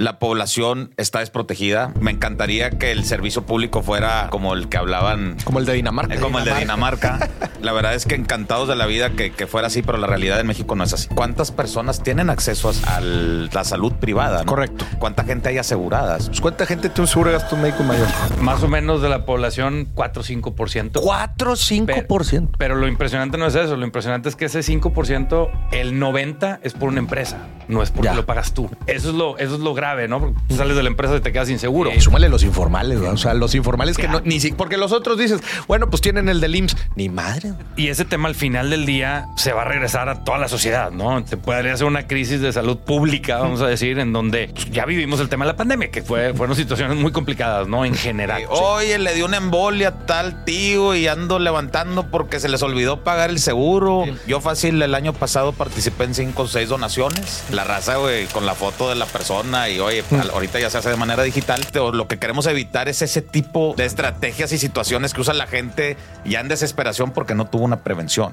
[0.00, 1.92] la población está desprotegida.
[2.00, 5.36] Me encantaría que el servicio público fuera como el que hablaban.
[5.44, 6.18] Como el de Dinamarca.
[6.20, 7.28] como el de Dinamarca.
[7.60, 10.40] la verdad es que encantados de la vida que, que, fuera así, pero la realidad
[10.40, 11.08] en México no es así.
[11.14, 14.46] ¿Cuántas personas tienen acceso a la salud privada?
[14.46, 14.86] Correcto.
[14.98, 16.28] ¿Cuánta gente hay aseguradas?
[16.28, 18.08] Pues, ¿Cuánta gente tiene un seguro de gasto médico mayor?
[18.40, 20.92] Más o menos de la población, 4 o 5%.
[20.94, 21.84] 4 o 5%.
[21.84, 23.76] Pero, pero lo impresionante no es eso.
[23.76, 27.36] Lo impresionante es que ese 5%, el 90% es por una empresa,
[27.68, 28.14] no es porque ya.
[28.14, 28.70] lo pagas tú.
[28.86, 30.20] Eso es lo, eso es lo grave ¿no?
[30.20, 31.90] Porque sales de la empresa y te quedas inseguro.
[31.90, 35.18] Eh, súmale los informales, O sea, los informales que no, ni si, porque los otros
[35.18, 36.76] dices, bueno, pues tienen el del IMSS.
[36.96, 37.52] Ni madre.
[37.76, 40.90] Y ese tema al final del día se va a regresar a toda la sociedad,
[40.90, 41.22] ¿no?
[41.24, 45.20] Te podría hacer una crisis de salud pública, vamos a decir, en donde ya vivimos
[45.20, 47.84] el tema de la pandemia, que fue, fueron situaciones muy complicadas, ¿no?
[47.84, 48.42] En general.
[48.48, 53.30] Oye, le dio una embolia tal tío y ando levantando porque se les olvidó pagar
[53.30, 54.04] el seguro.
[54.26, 57.44] Yo fácil el año pasado participé en cinco o seis donaciones.
[57.50, 60.30] La raza, güey, con la foto de la persona y oye, mm.
[60.32, 61.66] ahorita ya se hace de manera digital.
[61.72, 65.46] Pero lo que queremos evitar es ese tipo de estrategias y situaciones que usa la
[65.46, 68.32] gente ya en desesperación porque no tuvo una prevención.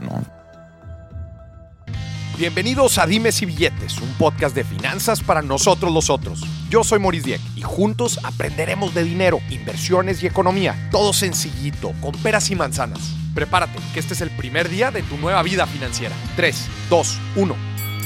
[2.37, 6.45] Bienvenidos a Dimes y Billetes, un podcast de finanzas para nosotros los otros.
[6.69, 10.89] Yo soy Maurice Dieck y juntos aprenderemos de dinero, inversiones y economía.
[10.91, 12.99] Todo sencillito, con peras y manzanas.
[13.33, 16.15] Prepárate, que este es el primer día de tu nueva vida financiera.
[16.35, 17.55] 3, 2, 1.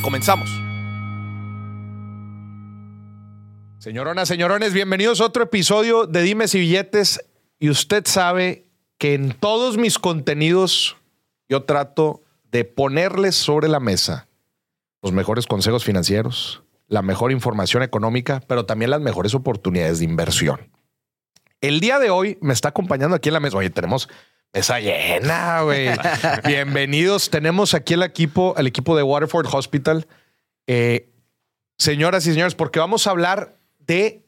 [0.01, 0.70] Comenzamos.
[3.81, 7.25] Señoronas, señorones, bienvenidos a otro episodio de Dimes y Billetes.
[7.57, 8.67] Y usted sabe
[8.99, 10.97] que en todos mis contenidos
[11.49, 14.27] yo trato de ponerles sobre la mesa
[15.01, 20.69] los mejores consejos financieros, la mejor información económica, pero también las mejores oportunidades de inversión.
[21.59, 23.57] El día de hoy me está acompañando aquí en la mesa.
[23.57, 24.09] Oye, tenemos
[24.53, 25.89] mesa llena, güey.
[26.45, 27.31] Bienvenidos.
[27.31, 30.05] Tenemos aquí el equipo, el equipo de Waterford Hospital.
[30.67, 31.09] Eh,
[31.79, 33.59] señoras y señores, porque vamos a hablar
[33.91, 34.25] de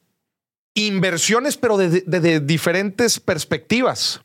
[0.73, 4.19] inversiones, pero de, diferentes perspectivas.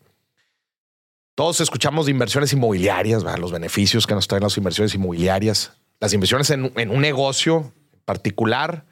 [1.36, 6.50] Todos escuchamos de inversiones inmobiliarias, los beneficios que nos traen las inversiones inmobiliarias, las inversiones
[6.50, 7.72] en, un negocio
[8.04, 8.84] particular,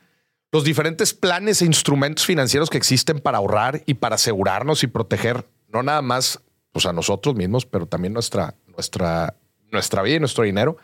[0.53, 5.45] los diferentes planes e instrumentos financieros que existen para ahorrar y para asegurarnos y proteger
[5.67, 6.41] no nada más
[6.71, 9.35] pues, a nosotros mismos, pero también nuestra, nuestra,
[9.73, 10.77] nuestra vida y nuestro dinero.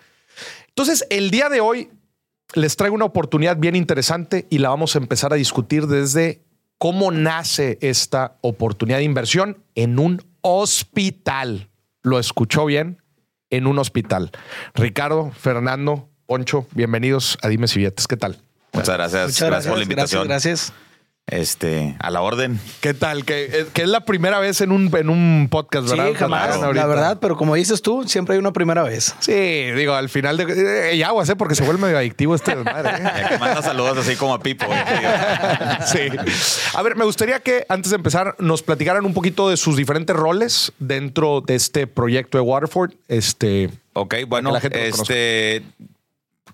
[0.66, 1.88] Entonces, el día de hoy
[2.54, 6.42] les traigo una oportunidad bien interesante y la vamos a empezar a discutir desde
[6.78, 11.70] cómo nace esta oportunidad de inversión en un hospital.
[12.02, 13.02] ¿Lo escuchó bien?
[13.50, 14.30] En un hospital.
[14.74, 18.08] Ricardo, Fernando, Poncho, bienvenidos a Dime si Billetes.
[18.08, 18.38] ¿Qué tal?
[18.72, 19.26] Muchas gracias.
[19.26, 20.26] Muchas gracias, por la invitación.
[20.26, 20.72] gracias.
[21.32, 22.60] Este, a la orden.
[22.80, 23.24] ¿Qué tal?
[23.24, 26.08] Que, eh, es la primera vez en un, en un podcast, ¿verdad?
[26.08, 29.14] Sí, jamás, la verdad, pero como dices tú, siempre hay una primera vez.
[29.20, 32.34] Sí, digo, al final de eh, ya voy a hacer porque se vuelve medio adictivo
[32.34, 32.90] este desmadre.
[32.90, 33.24] ¿eh?
[33.30, 34.66] que manda saludos así como a Pipo.
[35.86, 36.00] sí.
[36.74, 40.14] A ver, me gustaría que antes de empezar nos platicaran un poquito de sus diferentes
[40.14, 42.92] roles dentro de este proyecto de Waterford.
[43.08, 43.70] Este.
[43.94, 45.62] Ok, bueno, este.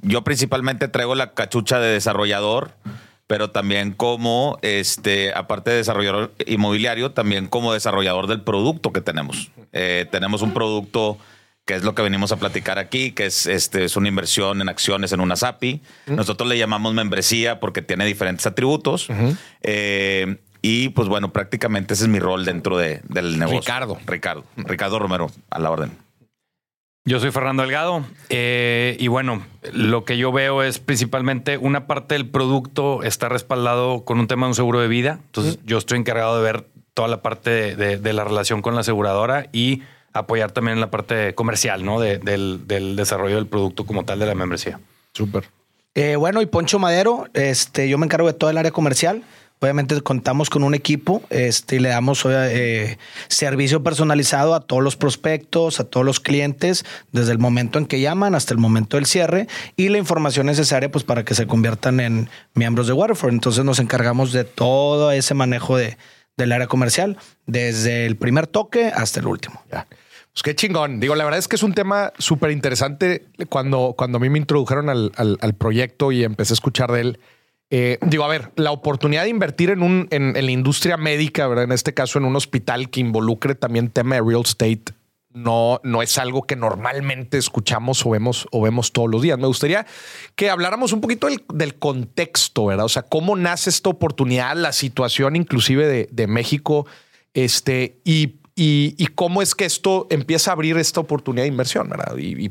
[0.03, 2.71] Yo principalmente traigo la cachucha de desarrollador
[3.29, 9.51] pero también como, este, aparte de desarrollador inmobiliario, también como desarrollador del producto que tenemos.
[9.73, 11.19] Eh, tenemos un producto
[11.67, 14.71] que es lo que venimos a platicar aquí, que es, este, es una inversión en
[14.71, 15.83] acciones en una SAPI.
[16.07, 19.09] Nosotros le llamamos membresía porque tiene diferentes atributos.
[19.61, 23.61] Eh, y pues bueno, prácticamente ese es mi rol dentro de, del negocio.
[23.61, 23.99] Ricardo.
[24.07, 24.45] Ricardo.
[24.57, 26.08] Ricardo Romero, a la orden.
[27.09, 29.43] Yo soy Fernando Delgado eh, y bueno,
[29.73, 34.45] lo que yo veo es principalmente una parte del producto está respaldado con un tema
[34.45, 35.19] de un seguro de vida.
[35.25, 39.47] Entonces yo estoy encargado de ver toda la parte de, la relación con la aseguradora
[39.53, 39.83] y
[40.13, 41.99] apoyar también en la parte comercial, ¿no?
[41.99, 44.79] del, desarrollo del producto como tal de la membresía.
[45.15, 45.49] Súper.
[45.95, 49.23] Eh, bueno, y Poncho Madero, este, yo me encargo de todo el área comercial.
[49.61, 52.97] Obviamente contamos con un equipo este, y le damos eh,
[53.27, 58.01] servicio personalizado a todos los prospectos, a todos los clientes, desde el momento en que
[58.01, 61.99] llaman hasta el momento del cierre y la información necesaria pues, para que se conviertan
[61.99, 63.33] en miembros de Waterford.
[63.33, 65.97] Entonces nos encargamos de todo ese manejo de,
[66.37, 67.17] del área comercial,
[67.47, 69.61] desde el primer toque hasta el último.
[69.69, 71.01] Pues qué chingón.
[71.01, 73.27] Digo, la verdad es que es un tema súper interesante.
[73.49, 77.21] Cuando, cuando a mí me introdujeron al, al proyecto y empecé a escuchar de él,
[77.71, 81.65] eh, digo, a ver, la oportunidad de invertir en, un, en, la industria médica, ¿verdad?
[81.65, 84.95] en este caso en un hospital que involucre también tema de real estate,
[85.35, 89.39] no, no es algo que normalmente escuchamos o vemos, o vemos todos los días.
[89.39, 89.87] Me gustaría
[90.35, 92.87] que habláramos un poquito del, contexto, ¿verdad?
[92.87, 96.87] O sea, cómo nace esta oportunidad, la situación inclusive de, México,
[97.35, 102.17] este, y, y, cómo es que esto empieza a abrir esta oportunidad de inversión, ¿verdad?
[102.17, 102.51] Y,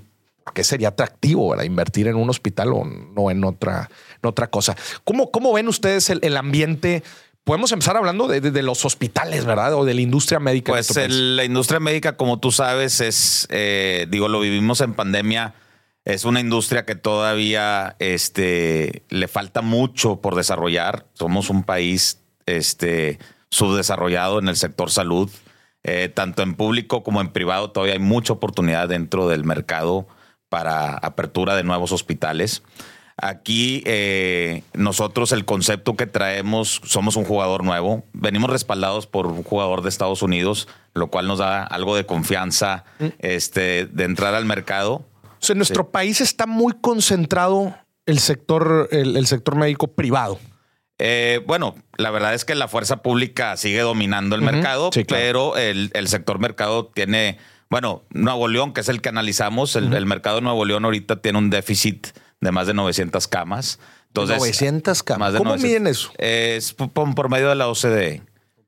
[0.54, 1.64] qué sería atractivo ¿verdad?
[1.66, 3.90] invertir en un hospital o no en otra,
[4.22, 4.76] en otra cosa.
[5.04, 7.04] ¿Cómo, ¿Cómo ven ustedes el, el ambiente?
[7.44, 9.74] Podemos empezar hablando de, de- de los hospitales, ¿verdad?
[9.76, 10.72] O de la industria médica.
[10.74, 15.54] Pues el- la industria médica, como tú sabes, es, eh, digo, lo vivimos en pandemia.
[16.04, 21.06] Es una industria que todavía este, le falta mucho por desarrollar.
[21.14, 23.20] Somos un país este,
[23.50, 25.30] subdesarrollado en el sector salud.
[25.84, 30.08] Eh, tanto en público como en privado todavía hay mucha oportunidad dentro del mercado
[30.50, 32.64] para apertura de nuevos hospitales.
[33.20, 39.42] Aquí eh, nosotros el concepto que traemos, somos un jugador nuevo, venimos respaldados por un
[39.44, 42.84] jugador de Estados Unidos, lo cual nos da algo de confianza
[43.18, 45.04] este, de entrar al mercado.
[45.24, 50.40] O sea, en nuestro país está muy concentrado el sector, el, el sector médico privado.
[51.00, 55.24] Eh, bueno, la verdad es que la fuerza pública sigue dominando el mercado, Sí, claro.
[55.24, 57.38] pero el, el sector mercado tiene,
[57.70, 61.18] bueno, Nuevo León, que es el que analizamos, el, el mercado de Nuevo León ahorita
[61.22, 62.08] tiene un déficit
[62.42, 63.80] de más de 900 camas.
[64.08, 65.34] Entonces, 900 camas.
[65.36, 65.64] ¿Cómo 900.
[65.64, 66.12] miden eso?
[66.18, 68.22] Es por, por medio de la OCDE.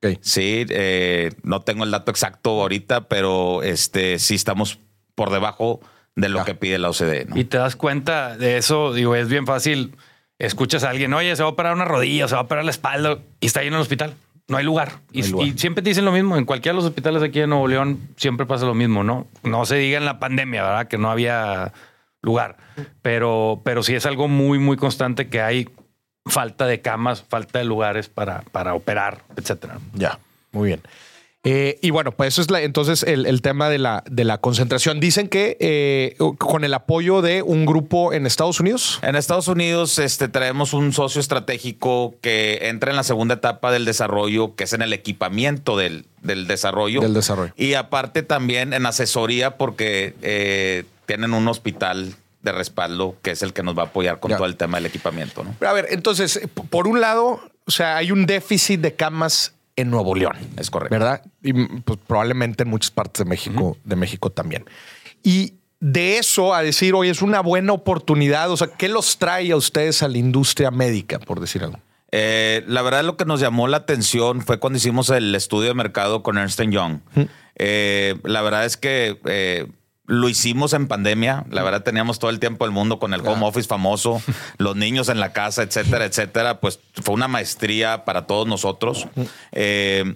[0.03, 0.17] Ok.
[0.21, 4.79] Sí, eh, no tengo el dato exacto ahorita, pero este sí estamos
[5.15, 5.79] por debajo
[6.15, 6.45] de lo Ya.
[6.45, 7.25] que pide la OCDE.
[7.25, 7.37] ¿no?
[7.37, 9.95] Y te das cuenta de eso, digo, es bien fácil.
[10.37, 12.71] Escuchas a alguien, oye, se va a operar una rodilla, se va a operar la
[12.71, 14.13] espalda y está lleno el hospital.
[14.49, 14.93] No hay lugar.
[15.11, 15.47] Y, No hay lugar.
[15.47, 16.35] y siempre te dicen lo mismo.
[16.35, 19.27] En cualquiera de los hospitales aquí en Nuevo León siempre pasa lo mismo, ¿no?
[19.43, 20.87] No se diga en la pandemia, ¿verdad?
[20.87, 21.71] Que no había
[22.21, 22.57] lugar.
[23.01, 25.69] Pero, pero sí es algo muy, muy constante que hay
[26.25, 29.79] falta de camas, falta de lugares para, para operar, etcétera.
[29.93, 30.19] Ya,
[30.51, 30.81] muy bien.
[31.45, 34.39] Eh, y bueno, pues eso es la, entonces el, el tema de la, de la
[34.39, 34.99] concentración.
[34.99, 38.99] Dicen que eh, con el apoyo de un grupo en Estados Unidos.
[39.03, 43.85] En Estados Unidos este, traemos un socio estratégico que entra en la segunda etapa del
[43.85, 46.99] desarrollo, que es en el equipamiento del, del desarrollo.
[46.99, 47.53] Del desarrollo.
[47.55, 53.53] Y aparte también en asesoría porque eh, tienen un hospital de respaldo que es el
[53.53, 54.37] que nos va a apoyar con Ya.
[54.37, 55.43] todo el tema del equipamiento.
[55.45, 55.55] ¿no?
[55.65, 60.15] A ver, entonces, por un lado, o sea, hay un déficit de camas en Nuevo
[60.15, 60.35] León.
[60.57, 60.93] Es correcto.
[60.93, 61.21] ¿Verdad?
[61.41, 64.65] Y pues, probablemente en muchas partes de México, de México también.
[65.23, 68.51] Y de eso a decir, hoy es una buena oportunidad.
[68.51, 71.79] O sea, ¿qué los trae a ustedes a la industria médica, por decir algo?
[72.11, 75.75] Eh, la verdad lo que nos llamó la atención fue cuando hicimos el estudio de
[75.75, 76.99] mercado con Ernst Young.
[77.55, 79.67] Eh, la verdad es que eh,
[80.09, 81.45] lo hicimos en pandemia.
[81.51, 84.21] La verdad teníamos todo el tiempo del mundo con el home office famoso,
[84.57, 86.59] los niños en la casa, etcétera, etcétera.
[86.59, 89.07] Pues fue una maestría para todos nosotros.
[89.51, 90.15] Eh,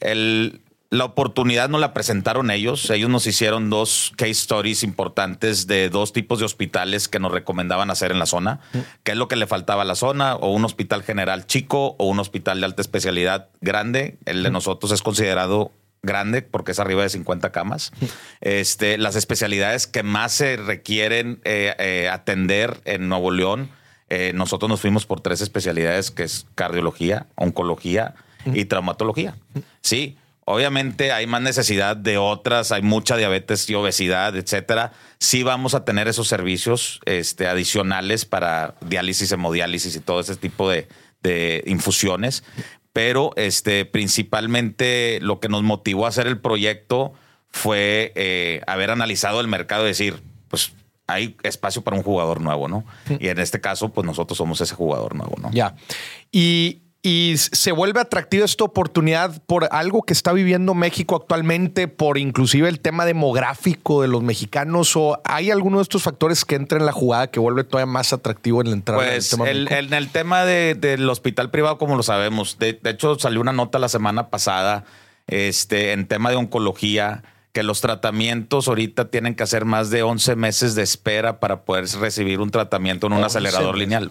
[0.00, 2.88] el- la oportunidad nos la presentaron ellos.
[2.90, 7.90] Ellos nos hicieron dos case stories importantes de dos tipos de hospitales que nos recomendaban
[7.90, 8.60] hacer en la zona.
[9.02, 10.36] ¿Qué es lo que le faltaba a la zona?
[10.36, 14.18] O un hospital general chico o un hospital de alta especialidad grande.
[14.26, 17.92] El de nosotros es considerado grande porque es arriba de 50 camas.
[18.40, 23.70] Este, las especialidades que más se requieren eh, eh, atender en Nuevo León,
[24.08, 28.14] eh, nosotros nos fuimos por tres especialidades que es cardiología, oncología
[28.46, 29.36] y traumatología.
[29.80, 34.92] Sí, obviamente hay más necesidad de otras, hay mucha diabetes y obesidad, etcétera.
[35.18, 40.70] Sí vamos a tener esos servicios este, adicionales para diálisis, hemodiálisis y todo ese tipo
[40.70, 40.86] de,
[41.22, 42.44] de infusiones.
[42.96, 47.12] Pero este, principalmente lo que nos motivó a hacer el proyecto
[47.50, 50.72] fue eh, haber analizado el mercado y decir, pues
[51.06, 52.86] hay espacio para un jugador nuevo, ¿no?
[53.20, 55.50] Y en este caso, pues nosotros somos ese jugador nuevo, ¿no?
[55.52, 55.76] Ya.
[56.32, 62.18] Y, y se vuelve atractiva esta oportunidad por algo que está viviendo México actualmente, por
[62.18, 66.78] inclusive el tema demográfico de los mexicanos, o hay alguno de estos factores que entra
[66.80, 69.92] en la jugada que vuelve todavía más atractivo en la entrada Pues tema el- en
[69.94, 73.78] el tema de- del hospital privado, como lo sabemos, de, de hecho salió una nota
[73.78, 74.84] la semana pasada
[75.28, 77.22] este, en tema de oncología,
[77.56, 81.86] que los tratamientos ahorita tienen que hacer más de 11 meses de espera para poder
[81.98, 83.80] recibir un tratamiento en un 11 acelerador meses.
[83.80, 84.10] lineal.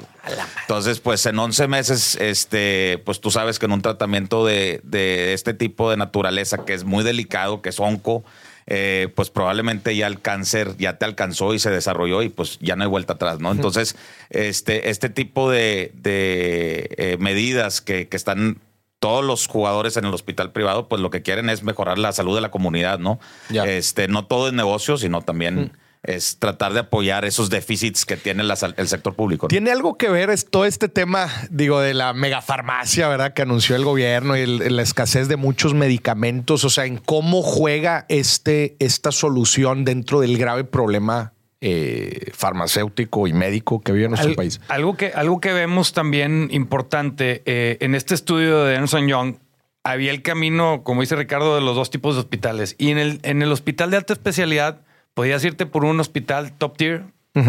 [0.61, 5.35] Entonces, pues en 11 meses, este, pues tú sabes que en un tratamiento de, de
[5.35, 8.23] este tipo de naturaleza, que es muy delicado, que es onco,
[8.65, 12.75] eh, pues probablemente ya el cáncer ya te alcanzó y se desarrolló y pues ya
[12.75, 13.51] no hay vuelta atrás, ¿no?
[13.51, 13.95] Entonces,
[14.31, 18.57] este, este tipo de, de, eh, medidas que, que están
[19.05, 22.33] todos los jugadores en el hospital privado, pues lo que quieren es mejorar la salud
[22.33, 23.19] de la comunidad, ¿no?
[23.65, 28.43] Este, no todo es negocio, sino también es tratar de apoyar esos déficits que tiene
[28.43, 29.45] la el sector público.
[29.45, 29.49] ¿no?
[29.49, 33.33] ¿Tiene algo que ver es todo este tema, digo, de la megafarmacia, ¿verdad?
[33.33, 37.41] Que anunció el gobierno y el- la escasez de muchos medicamentos, o sea, en cómo
[37.43, 44.29] juega este, esta solución dentro del grave problema eh, farmacéutico y médico que vive nuestro
[44.29, 44.61] Al- país.
[44.67, 49.35] Algo que, algo que vemos también importante eh, en este estudio de Ernst Young,
[49.83, 52.75] había el camino, como dice Ricardo, de los dos tipos de hospitales.
[52.77, 54.81] Y en el, en el hospital de alta especialidad,
[55.13, 57.03] podías irte por un hospital top tier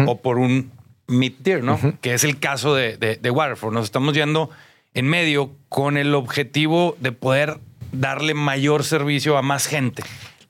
[0.05, 0.71] o por un
[1.07, 1.79] mid tier, ¿no?
[2.01, 3.73] Que es el caso de, de, de Waterford.
[3.73, 4.49] Nos estamos yendo
[4.93, 7.59] en medio con el objetivo de poder
[7.91, 10.03] darle mayor servicio a más gente.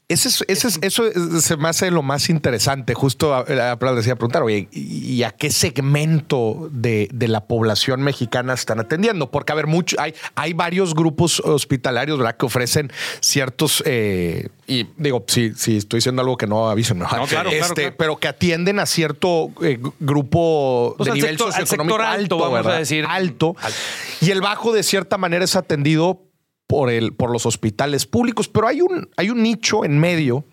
[0.10, 2.94] Ese es, ese es- eso es- se me hace lo más interesante.
[2.94, 8.54] Justo a- a- decía preguntar, oye, ¿y a qué segmento de, de la población mexicana
[8.54, 9.30] están atendiendo?
[9.32, 12.38] Porque, a ver, mucho, hay, hay varios grupos hospitalarios ¿verdad?
[12.38, 17.08] que ofrecen ciertos, eh, y digo, si, si estoy diciendo algo que no avisen, No,
[17.10, 17.96] claro, claro, Este, claro.
[17.98, 22.36] pero que atienden a cierto eh, grupo Pues de nivel sector- al socioeconómico sector alto,
[22.36, 23.06] alto, vamos a decir.
[23.06, 23.56] alto.
[23.62, 23.78] Alto.
[24.22, 26.22] Y el bajo, de cierta manera, es atendido
[26.68, 30.44] por, el, por los hospitales públicos, pero hay un, hay un nicho en medio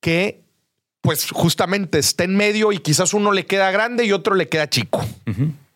[0.00, 0.42] que,
[1.00, 4.68] pues, justamente está en medio y quizás uno le queda grande y otro le queda
[4.68, 5.04] chico.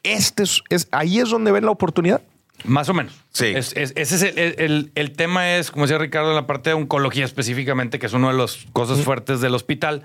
[0.02, 2.20] Este es, es- ahí es donde ven la oportunidad.
[2.64, 3.14] Más o menos.
[3.32, 3.46] Sí.
[3.46, 6.70] Es- es- ese es el, el- el tema es, como decía Ricardo, en la parte
[6.70, 10.02] de oncología específicamente, que es una de las cosas fuertes del hospital.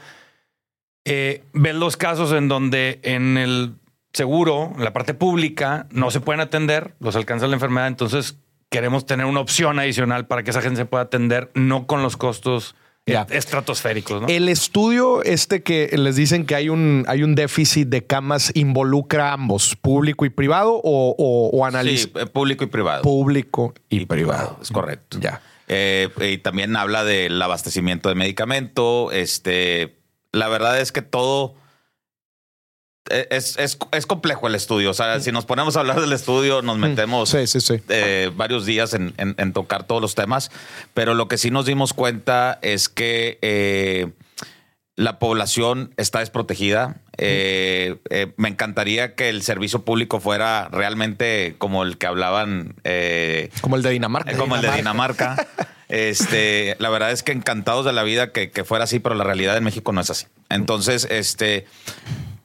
[1.03, 3.73] Eh, ves los casos en donde en el
[4.13, 7.87] seguro, en la parte pública, no se pueden atender, los alcanza la enfermedad.
[7.87, 8.37] Entonces
[8.69, 12.17] queremos tener una opción adicional para que esa gente se pueda atender, no con los
[12.17, 14.21] costos est- estratosféricos.
[14.21, 14.27] ¿no?
[14.27, 19.29] El estudio este que les dicen que hay un, hay un déficit de camas involucra
[19.29, 23.03] a ambos, público y privado o, o, o analiza Sí, eh, público y privado.
[23.03, 24.57] público y, privado.
[24.61, 25.19] Es correcto.
[25.21, 25.41] Ya.
[25.67, 29.11] Eh, y también habla del abastecimiento de medicamento.
[29.11, 29.95] Este,
[30.31, 31.55] la verdad es que todo
[33.09, 34.89] es, es, es complejo el estudio.
[34.91, 37.75] O sea, si nos ponemos a hablar del estudio, nos metemos Sí, sí, sí.
[37.89, 40.51] eh, varios días en, en- en tocar todos los temas.
[40.93, 44.11] Pero lo que sí nos dimos cuenta es que eh,
[44.95, 46.95] la población está desprotegida.
[47.17, 52.75] Eh, eh, me encantaría que el servicio público fuera realmente como el que hablaban.
[52.83, 54.35] eh, Como el de Dinamarca.
[54.37, 55.45] como el de Dinamarca.
[55.87, 59.23] Este, la verdad es que encantados de la vida que, que fuera así, pero la
[59.23, 60.25] realidad en México no es así.
[60.49, 61.67] Entonces, este,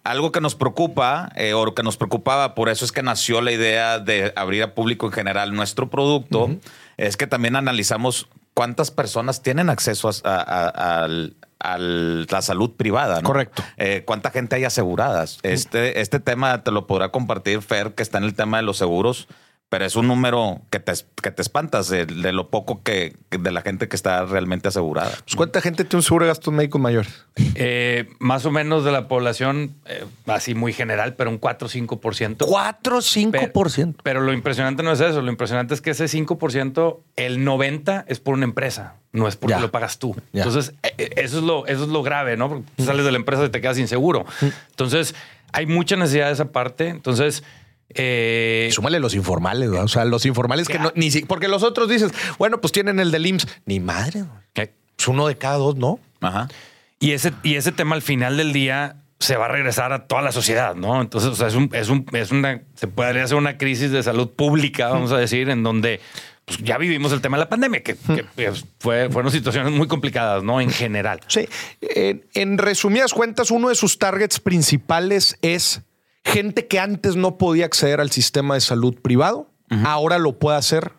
[0.04, 3.52] algo que nos preocupa, eh, o que nos preocupaba, por eso es que nació la
[3.52, 6.50] idea de abrir a público en general nuestro producto,
[6.96, 12.70] es que también analizamos cuántas personas tienen acceso a, a- a- al- a la salud
[12.76, 13.16] privada.
[13.20, 13.22] ¿no?
[13.26, 13.62] Correcto.
[13.76, 15.38] Eh, ¿Cuánta gente hay aseguradas?
[15.42, 18.78] Este, este tema te lo podrá compartir Fer, que está en el tema de los
[18.78, 19.28] seguros,
[19.70, 23.50] pero es un número que te, que te espantas de, de lo poco que de
[23.52, 25.12] la gente que está realmente asegurada.
[25.24, 27.24] Pues, ¿Cuánta gente tiene un seguro de gastos médicos mayores?
[27.54, 31.70] Eh, más o menos de la población, eh, así muy general, pero un 4 o
[31.70, 32.44] 5%.
[32.46, 33.94] 4 o 5%.
[34.02, 35.22] Pero lo impresionante no es eso.
[35.22, 39.54] Lo impresionante es que ese 5%, el 90% es por una empresa, no es porque
[39.54, 39.60] Ya.
[39.60, 40.16] lo pagas tú.
[40.32, 40.42] Ya.
[40.42, 42.48] Entonces, eh, eh, eso es, lo, eso es lo grave, ¿no?
[42.48, 44.26] Porque tú sales de la empresa y te quedas inseguro.
[44.70, 45.14] Entonces,
[45.52, 46.88] hay mucha necesidad de esa parte.
[46.88, 47.42] Entonces,
[47.94, 51.62] eh, Y súmale los informales, o sea, los informales que no, ni si- porque los
[51.62, 53.46] otros dices, bueno, pues tienen el del IMSS.
[53.66, 54.40] Ni madre, güey.
[54.56, 55.98] eh, es uno de cada dos, ¿no?
[56.20, 56.48] Ajá.
[56.98, 60.22] y, ese, y ese tema al final del día se va a regresar a toda
[60.22, 61.00] la sociedad, ¿no?
[61.00, 64.02] Entonces, o sea, es, un, es, un, es una, se podría hacer una crisis de
[64.02, 66.00] salud pública, vamos a decir, en donde
[66.46, 69.88] pues, ya vivimos el tema de la pandemia, que, que, pues, fue, fueron situaciones muy
[69.88, 70.58] complicadas, ¿no?
[70.60, 71.20] En general.
[71.26, 71.46] Sí.
[71.82, 75.82] En, en resumidas cuentas, uno de sus targets principales es
[76.24, 79.50] gente que antes no podía acceder al sistema de salud privado,
[79.84, 80.92] ahora lo puede hacer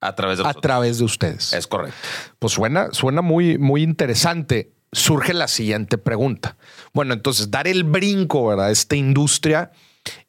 [0.00, 1.52] A través de a través de ustedes.
[1.52, 1.96] Es correcto.
[2.38, 4.72] Pues suena, suena muy, muy interesante.
[4.92, 6.56] Surge la siguiente pregunta.
[6.94, 8.66] Bueno, entonces, dar el brinco, ¿verdad?
[8.66, 9.70] a Esta industria,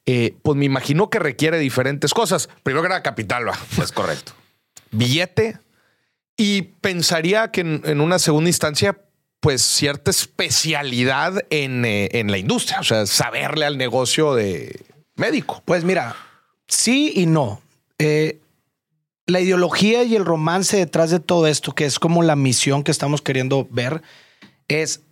[0.04, 2.48] eh, pues me imagino que requiere diferentes cosas.
[2.62, 3.58] Primero que nada, capital, ¿va?
[3.82, 4.32] Es correcto.
[4.90, 5.58] billete
[6.36, 8.98] y pensaría que en, en una segunda instancia,
[9.40, 14.84] pues cierta especialidad en, eh, en la industria, o sea, saberle al negocio de
[15.16, 15.62] médico.
[15.64, 16.14] Pues mira,
[16.68, 17.60] sí y no.
[17.98, 18.38] Eh,
[19.26, 22.90] la ideología y el romance detrás de todo esto, que es como la misión que
[22.90, 24.02] estamos queriendo ver,
[24.68, 25.02] es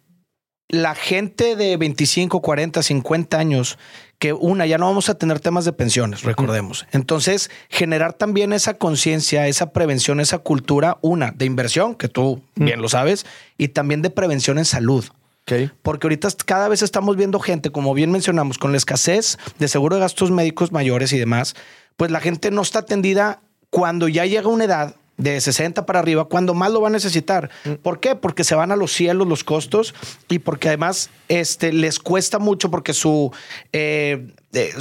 [0.69, 3.79] la gente de 25, 40, 50 años,
[4.19, 6.87] que una, ya no vamos a tener temas de pensiones, recordemos.
[6.93, 12.83] Entonces, generar también esa conciencia, esa prevención, esa cultura, una, de inversión, que tú bien
[12.83, 15.05] lo sabes, y también de prevención en salud.
[15.83, 19.97] Porque ahorita cada vez estamos viendo gente, como bien mencionamos, con la escasez de seguro
[19.97, 21.55] de gastos médicos mayores y demás,
[21.97, 26.25] pues la gente no está atendida cuando ya llega una edad de 60 para arriba,
[26.27, 27.51] cuando más lo va a necesitar.
[27.83, 28.15] ¿Por qué?
[28.15, 29.95] Porque se van a los cielos los costos
[30.29, 33.33] y porque además este, les cuesta mucho porque su,
[33.73, 34.73] eh, eh,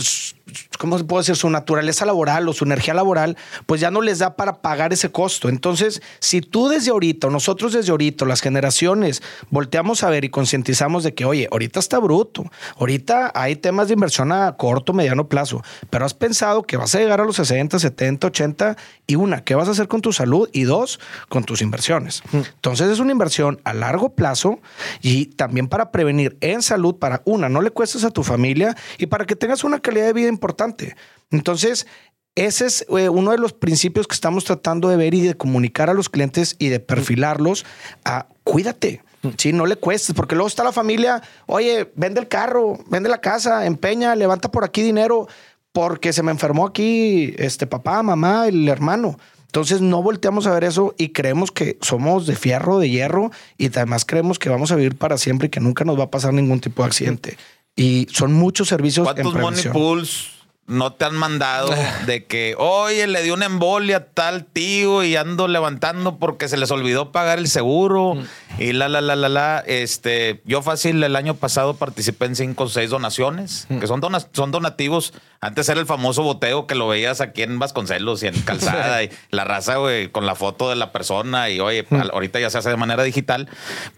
[0.78, 1.36] ¿cómo se puede decir?
[1.36, 5.12] Su naturaleza laboral o su energía laboral, pues ya no les da para pagar ese
[5.12, 5.50] costo.
[5.50, 10.30] Entonces, si tú desde ahorita, o nosotros desde ahorita, las generaciones, volteamos a ver y
[10.30, 12.46] concientizamos de que, oye, ahorita está bruto,
[12.78, 17.00] ahorita hay temas de inversión a corto, mediano plazo, pero has pensado que vas a
[17.00, 20.50] llegar a los 60, 70, 80 y una, ¿qué vas a hacer con tu salud?
[20.54, 22.24] Y dos, con tus inversiones.
[22.32, 24.60] Entonces, es una inversión a largo plazo
[25.02, 29.08] y también para prevenir en salud, para una, no le cuestes a tu familia y
[29.08, 30.96] para que tengas una calidad de vida importante.
[31.32, 31.88] Entonces,
[32.36, 35.90] ese es eh, uno de los principios que estamos tratando de ver y de comunicar
[35.90, 37.66] a los clientes y de perfilarlos
[38.06, 39.02] a cuídate.
[39.38, 43.20] Sí, no le cuestes, porque luego está la familia, oye, vende el carro, vende la
[43.20, 45.28] casa, empeña, levanta por aquí dinero,
[45.72, 49.18] porque se me enfermó aquí este papá, mamá, el hermano.
[49.48, 53.68] Entonces no volteamos a ver eso y creemos que somos de fierro, de hierro y
[53.68, 56.34] además creemos que vamos a vivir para siempre y que nunca nos va a pasar
[56.34, 57.38] ningún tipo de accidente.
[57.78, 59.42] Y son muchos servicios en prevención.
[59.42, 60.37] Money pools
[60.68, 61.74] no te han mandado
[62.06, 66.58] de que, oye, le dio una embolia a tal tío y ando levantando porque se
[66.58, 68.62] les olvidó pagar el seguro mm.
[68.62, 69.64] y la, la, la, la, la.
[69.66, 73.80] Este, yo fácil el año pasado participé en cinco o seis donaciones, mm.
[73.80, 74.02] que son,
[74.34, 75.14] son donativos.
[75.40, 79.10] Antes era el famoso boteo que lo veías aquí en Vasconcelos y en Calzada y
[79.32, 82.10] la raza, güey, con la foto de la persona y, oye, mm.
[82.12, 83.48] ahorita ya se hace de manera digital.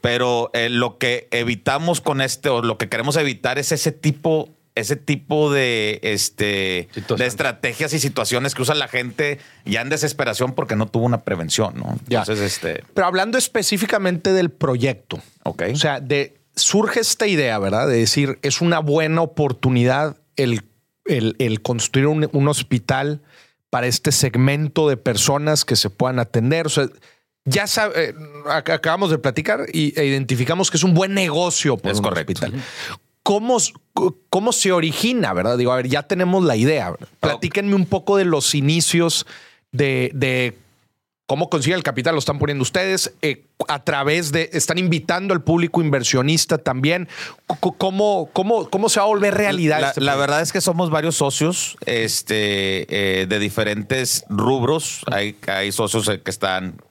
[0.02, 4.54] Pero eh, lo que evitamos con este, o lo que queremos evitar es ese tipo
[4.76, 10.54] ese tipo de, este, de estrategias y situaciones que usa la gente ya en desesperación
[10.54, 11.98] porque no tuvo una prevención, ¿no?
[12.08, 12.84] Entonces, este.
[12.94, 15.20] Pero hablando específicamente del proyecto.
[15.44, 15.64] Ok.
[15.74, 17.88] O sea, de, surge esta idea, ¿verdad?
[17.88, 20.62] De decir, es una buena oportunidad el,
[21.06, 23.22] el, construir un, hospital
[23.70, 26.68] para este segmento de personas que se puedan atender.
[26.68, 26.88] O sea,
[27.46, 28.16] ya sabe, eh,
[28.48, 32.54] acabamos de platicar y, e identificamos que es un buen negocio por un hospital.
[33.30, 33.58] ¿Cómo,
[34.32, 35.56] cómo se origina, ¿verdad?
[35.56, 36.96] Digo, a ver, ya tenemos la idea.
[37.20, 39.28] Platíquenme un poco de los inicios
[39.72, 40.58] de,
[41.28, 45.44] cómo consigue el capital, lo están poniendo ustedes, eh, a través de, están invitando al
[45.44, 47.08] público inversionista también.
[47.78, 49.80] ¿Cómo, cómo, cómo se va a volver realidad?
[49.80, 52.88] La, este verdad es que somos varios socios este,
[53.22, 55.04] eh, de diferentes rubros.
[55.12, 56.82] Hay, hay socios eh, que están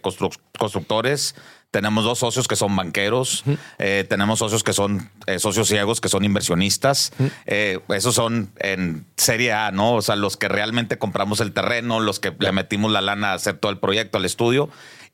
[0.00, 1.34] constructores,
[1.74, 3.42] tenemos dos socios que son banqueros,
[3.80, 7.10] eh, tenemos socios que son eh, socios ciegos, que son inversionistas.
[7.46, 9.94] Eh, esos son en serie A, ¿no?
[9.94, 13.34] O sea, los que realmente compramos el terreno, los que le metimos la lana a
[13.34, 14.70] hacer todo el proyecto, al estudio.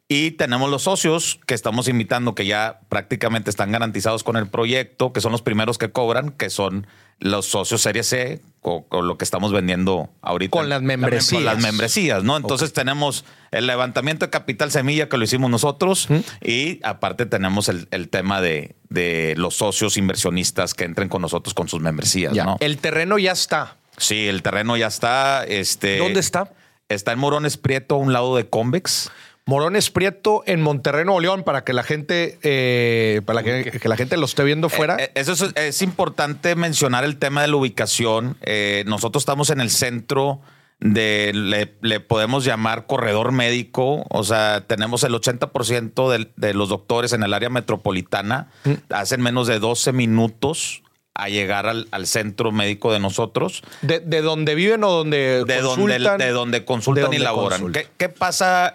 [0.06, 5.14] Y tenemos los socios que estamos invitando, que ya prácticamente están garantizados con el proyecto,
[5.14, 6.86] que son los primeros que cobran, que son
[7.20, 10.50] los socios Serie C, con, lo que estamos vendiendo ahorita.
[10.50, 11.42] Con las membresías.
[11.42, 12.36] Con las membresías, ¿no?
[12.36, 16.08] Entonces tenemos el levantamiento de capital semilla que lo hicimos nosotros
[16.42, 21.68] y aparte tenemos el, tema de, de, los socios inversionistas que entren con nosotros con
[21.68, 22.56] sus membresías, ¿no?
[22.60, 23.76] El terreno ya está.
[23.96, 25.44] Sí, el terreno ya está.
[25.44, 26.52] Este, ¿Dónde está?
[26.88, 29.10] Está en Morones Prieto, a un lado de Convex.
[29.50, 34.16] Morones Prieto en Monterrey, Nuevo León, para que la gente, eh, para que, la gente
[34.16, 34.96] lo esté viendo eh, fuera.
[34.96, 38.38] Eh, eso es, importante mencionar el tema de la ubicación.
[38.86, 40.40] nosotros estamos en el centro
[40.78, 41.32] de,
[41.80, 47.24] le, podemos llamar corredor médico, o sea, tenemos el 80% de, de los doctores en
[47.24, 48.74] el área metropolitana, mm.
[48.90, 53.62] hacen menos de 12 minutos a llegar al, centro médico de nosotros.
[53.82, 56.02] ¿De, de donde viven o donde de consultan?
[56.02, 57.72] Donde, de donde consultan y laboran.
[57.72, 58.72] ¿Qué, pasa?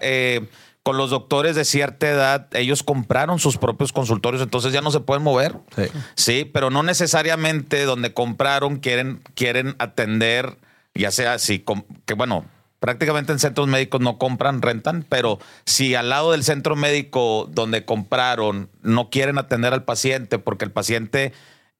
[0.85, 4.99] Con los doctores de cierta edad, ellos compraron sus propios consultorios, entonces ya no se
[4.99, 5.55] pueden mover.
[6.13, 10.59] Sí, pero no necesariamente donde compraron quieren, quieren atender,
[10.93, 11.65] ya sea si,
[12.05, 12.45] que bueno,
[12.79, 17.83] prácticamente en centros médicos no compran, rentan, pero si al lado del centro médico donde
[17.83, 21.33] compraron no quieren atender al paciente porque el paciente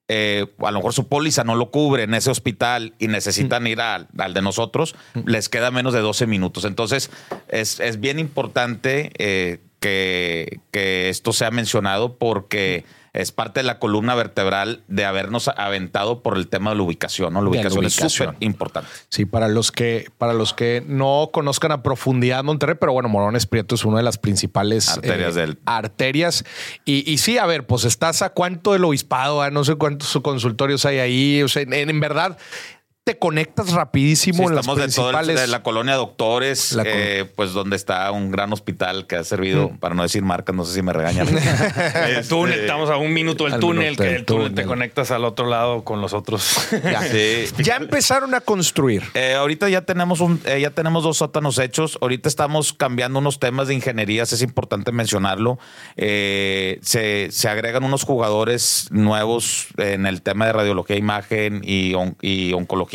[0.08, 3.68] eh, a lo mejor su póliza no lo cubre en ese hospital y necesitan mm.
[3.68, 5.28] ir al, de nosotros, mm.
[5.28, 6.66] les queda menos de 12 minutos.
[6.66, 7.10] Entonces,
[7.48, 12.86] es, bien importante eh, que, que, esto sea mencionado porque
[13.16, 17.34] es parte de la columna vertebral de habernos aventado por el tema de la ubicación.
[17.34, 17.42] ¿no?
[17.42, 18.90] La ubicación, es súper importante.
[19.10, 23.46] Sí, para los que para los que no conozcan a profundidad Monterrey, pero bueno, Morones
[23.46, 25.36] Prieto es una de las principales arterias.
[25.38, 25.60] Eh, del...
[25.66, 26.44] arterias.
[26.84, 31.00] Y, sí, a ver, pues estás a cuánto del obispado, no sé cuántos consultorios hay
[31.00, 31.42] ahí.
[31.42, 32.38] O sea, en, verdad,
[33.06, 36.92] te conectas rapidísimo Sí, en las de, todo el- de la colonia Doctores, La col-
[36.96, 39.78] eh, pues donde está un gran hospital que ha servido, Mm.
[39.78, 41.28] para no decir marcas, no sé si me regañan.
[42.10, 45.12] El túnel, estamos a un minuto del túnel, minuto que del el túnel, te conectas
[45.12, 46.68] al otro lado con los otros.
[46.84, 47.02] Ya.
[47.04, 47.46] Sí.
[47.60, 49.04] Ya empezaron a construir.
[49.14, 52.00] Eh, ahorita ya tenemos un, eh, ya tenemos dos sótanos hechos.
[52.02, 55.60] Ahorita estamos cambiando unos temas de ingenierías, es importante mencionarlo.
[55.96, 62.18] Eh, se, se agregan unos jugadores nuevos en el tema de radiología, imagen y, on-
[62.22, 62.95] y oncología,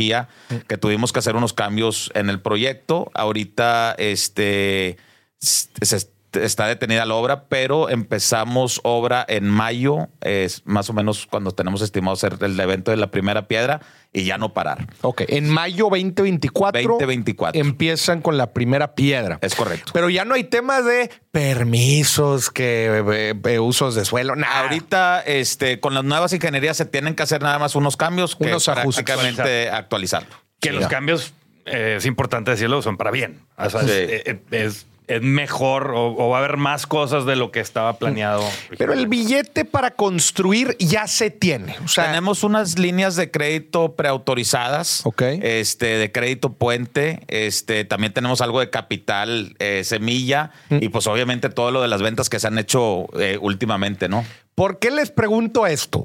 [0.69, 3.11] que tuvimos que hacer unos cambios en el proyecto.
[3.15, 4.97] Ahorita este
[5.39, 11.51] se está detenida la obra, pero empezamos obra en mayo, es más o menos cuando
[11.53, 13.81] tenemos estimado hacer el evento de la primera piedra
[14.13, 14.87] y ya no parar.
[15.03, 17.61] Ok, en mayo 2024, 2024.
[17.61, 19.39] empiezan con la primera piedra.
[19.41, 19.93] Es correcto.
[19.95, 24.61] Pero ya no hay temas de permisos, que eh, eh, usos de suelo, nada.
[24.63, 28.45] Ahorita, este, con las nuevas ingenierías se tienen que hacer nada más unos cambios, que
[28.45, 29.05] Unos ajustes.
[29.05, 30.29] prácticamente actualizarlo.
[30.61, 30.89] que Sí, los ya.
[30.89, 31.33] cambios,
[31.65, 33.41] eh, es importante decirlo, son para bien.
[33.57, 33.91] O sea, Sí.
[33.91, 37.61] es, es- es- es mejor o, o va a haber más cosas de lo que
[37.61, 38.43] estaba planeado.
[38.79, 41.77] Pero el billete para construir ya se tiene.
[41.85, 45.23] O sea, Tenemos unas líneas de crédito preautorizadas, Ok.
[45.43, 50.79] este, de crédito puente, este, también tenemos algo de capital eh, semilla Mm.
[50.83, 54.25] y pues obviamente todo lo de las ventas que se han hecho eh, últimamente, ¿no?
[54.55, 56.05] ¿por qué les pregunto esto?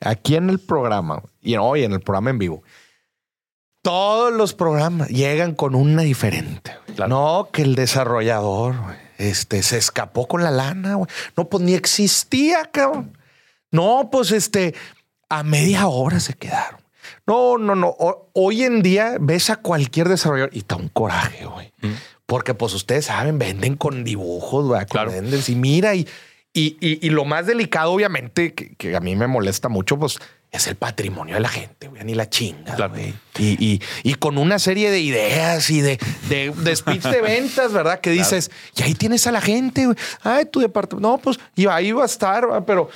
[0.00, 2.62] Aquí en el programa y hoy en el programa en vivo.
[3.82, 6.72] Todos los programas llegan con una diferente.
[6.94, 7.08] Claro.
[7.08, 8.74] No, que el desarrollador
[9.18, 10.94] este, se escapó con la lana.
[10.94, 11.08] güey.
[11.36, 13.16] No, pues ni existía, cabrón.
[13.70, 14.74] No, pues este,
[15.28, 16.80] a media hora se quedaron.
[17.26, 17.94] No, no, no.
[18.32, 21.72] Hoy en día ves a cualquier desarrollador y está un coraje, güey.
[22.26, 25.10] Porque pues ustedes saben, venden con dibujos, güey, Claro.
[25.12, 25.40] venden.
[25.46, 26.06] Y mira, y,
[26.52, 30.18] y, y- y lo más delicado, obviamente, que, que a mí me molesta mucho, pues
[30.52, 32.92] es el patrimonio de la gente, güey, ni la chinga, Claro.
[32.94, 33.14] güey.
[33.38, 37.72] Y, y- y con una serie de ideas y de, de, de speech de ventas,
[37.72, 38.00] ¿verdad?
[38.00, 39.96] Que dices, y ahí tienes a la gente, güey.
[40.22, 41.08] Ay, tu departamento.
[41.08, 42.90] No, pues y ahí va a estar, pero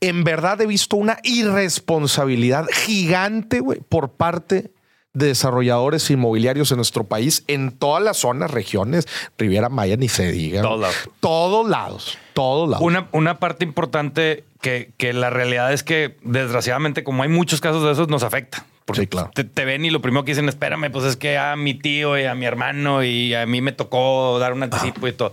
[0.00, 4.70] en verdad he visto una irresponsabilidad gigante, güey, por parte
[5.14, 9.06] de desarrolladores inmobiliarios en nuestro país, en todas las zonas, regiones,
[9.38, 10.60] Riviera Maya, ni se diga.
[10.62, 10.96] Todos lados.
[11.20, 12.18] Todos lados.
[12.34, 12.84] Todos lados.
[12.84, 17.84] Una, una parte importante que, que la realidad es que, desgraciadamente, como hay muchos casos
[17.84, 18.66] de esos, nos afecta.
[18.84, 19.30] Porque Sí, claro.
[19.32, 22.18] te, te ven y lo primero que dicen, espérame, pues es que a mi tío
[22.18, 25.32] y a mi hermano y a mí me tocó dar un anticipo y todo.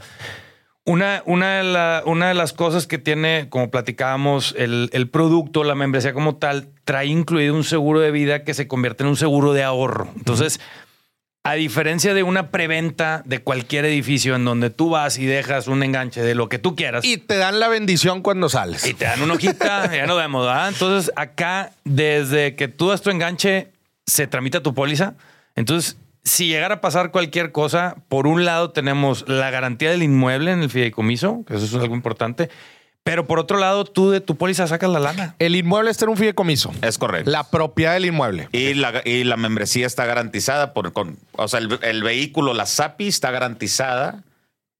[0.83, 5.63] Una, una, de la- una de las cosas que tiene, como platicábamos, el, el producto,
[5.63, 9.15] la membresía como tal, trae incluido un seguro de vida que se convierte en un
[9.17, 10.09] seguro de ahorro.
[10.17, 10.59] Entonces,
[11.43, 15.81] a diferencia de una preventa de cualquier edificio en donde tú vas y dejas un
[15.83, 18.85] enganche de lo que tú quieras y te dan la bendición cuando sales.
[18.85, 20.69] y te dan una hojita, ya nos vemos, ¿verdad?
[20.69, 23.69] Entonces, acá, desde que tú das tu enganche,
[24.07, 25.13] se tramita tu póliza.
[25.55, 30.51] Entonces, si llegara a pasar cualquier cosa, por un lado tenemos la garantía del inmueble
[30.51, 32.49] en el fideicomiso, que eso es algo importante.
[33.03, 35.35] Pero por otro lado, tú de tu póliza sacas la lana.
[35.39, 36.71] El inmueble está en un fideicomiso.
[36.83, 37.31] Es correcto.
[37.31, 38.47] La propiedad del inmueble.
[38.51, 42.67] Y la, y la membresía está garantizada por, con, o sea, el, el vehículo, la
[42.67, 44.23] SAPI, está garantizada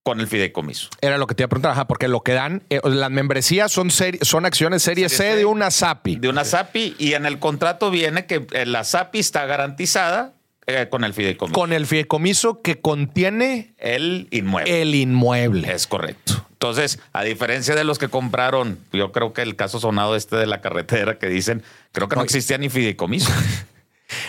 [0.04, 0.90] con el fideicomiso.
[1.02, 3.72] Era lo que te iba a preguntar, ajá, porque lo que dan, eh, las membresías
[3.72, 5.38] son, seri- son acciones serie, Serie C, C.
[5.40, 6.18] de una SAPI.
[6.18, 10.34] De una SAPI y en el contrato viene que eh, la SAPI está garantizada
[10.68, 11.60] eh, con el fideicomiso.
[11.60, 14.82] Con el fideicomiso que contiene el inmueble.
[14.82, 15.72] el inmueble.
[15.72, 16.46] Es correcto.
[16.52, 20.46] Entonces, a diferencia de los que compraron, yo creo que el caso sonado este de
[20.46, 23.32] la carretera que dicen, creo que no, No, existía ni fideicomiso.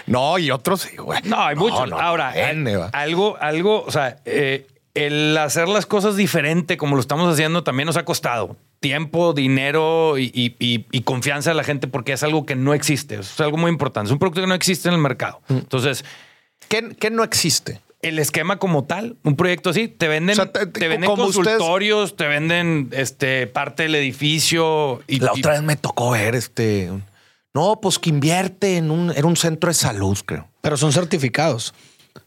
[0.07, 1.21] No, y otros sí, güey.
[1.25, 1.91] No, hay muchos.
[1.91, 2.87] no, Ahora, depende, va.
[2.93, 7.87] algo, algo, o sea, eh, el hacer las cosas diferente como lo estamos haciendo también
[7.87, 12.23] nos ha costado tiempo, dinero y, y- y- y confianza de la gente porque es
[12.23, 13.15] algo que no existe.
[13.21, 14.09] Es algo muy importante.
[14.09, 15.41] Es un producto que no existe en el mercado.
[15.49, 15.55] Mm.
[15.55, 16.05] Entonces,
[16.69, 17.81] ¿Qué, qué no existe?
[18.03, 22.17] el esquema como tal, un proyecto así, te venden, O sea, te- venden ustedes- consultorios,
[22.17, 25.03] te venden este parte del edificio.
[25.07, 26.91] Y, La y- otra vez me tocó ver este.
[27.55, 30.49] No, pues que invierte en un, era un centro de salud, creo.
[30.63, 31.75] Pero son certificados.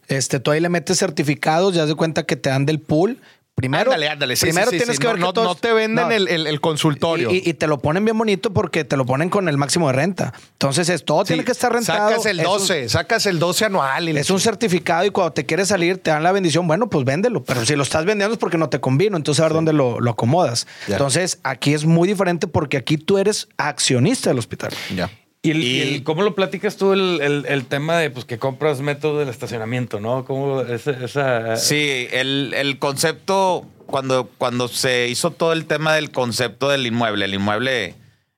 [0.08, 3.18] Este, tú ahí le metes certificados, ya de cuenta que te dan del pool.
[3.56, 4.36] Primero, Ándale, ándale.
[4.36, 6.14] Sí, primero sí, sí, tienes que No, ver no, que todos- no te venden No.
[6.14, 7.30] el, el- el consultorio.
[7.30, 9.86] Y, y- y te lo ponen bien bonito porque te lo ponen con el máximo
[9.86, 10.34] de renta.
[10.52, 12.10] Entonces, es, todo tiene que estar rentado.
[12.10, 14.10] Sacas el Es un- 12, sacas el 12 anual.
[14.10, 17.06] Y Es un certificado y cuando te quieres salir te dan la bendición, bueno, pues
[17.06, 17.44] véndelo.
[17.44, 20.00] Pero si lo estás vendiendo es porque no te convino, entonces a ver dónde lo,
[20.00, 20.66] lo acomodas.
[20.86, 20.96] Ya.
[20.96, 24.70] Entonces aquí es muy diferente porque aquí tú eres accionista del hospital.
[24.94, 25.10] Ya.
[25.46, 28.38] Y, el- Y- el- ¿cómo lo platicas tú el, el- el tema de pues, que
[28.38, 30.24] compras método del estacionamiento, no?
[30.24, 36.10] ¿Cómo esa, esa- Sí, el, el concepto, cuando, cuando se hizo todo el tema del
[36.10, 37.94] concepto del inmueble, el inmueble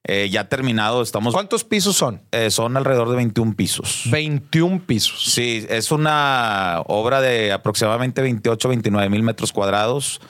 [0.08, 1.02] eh, ya terminado.
[1.02, 1.34] Estamos.
[1.34, 2.22] ¿Cuántos pisos son?
[2.32, 4.04] Eh, son alrededor de 21 pisos.
[4.10, 5.32] 21 pisos.
[5.32, 10.20] Sí, es una obra de aproximadamente 28, 29 mil metros cuadrados.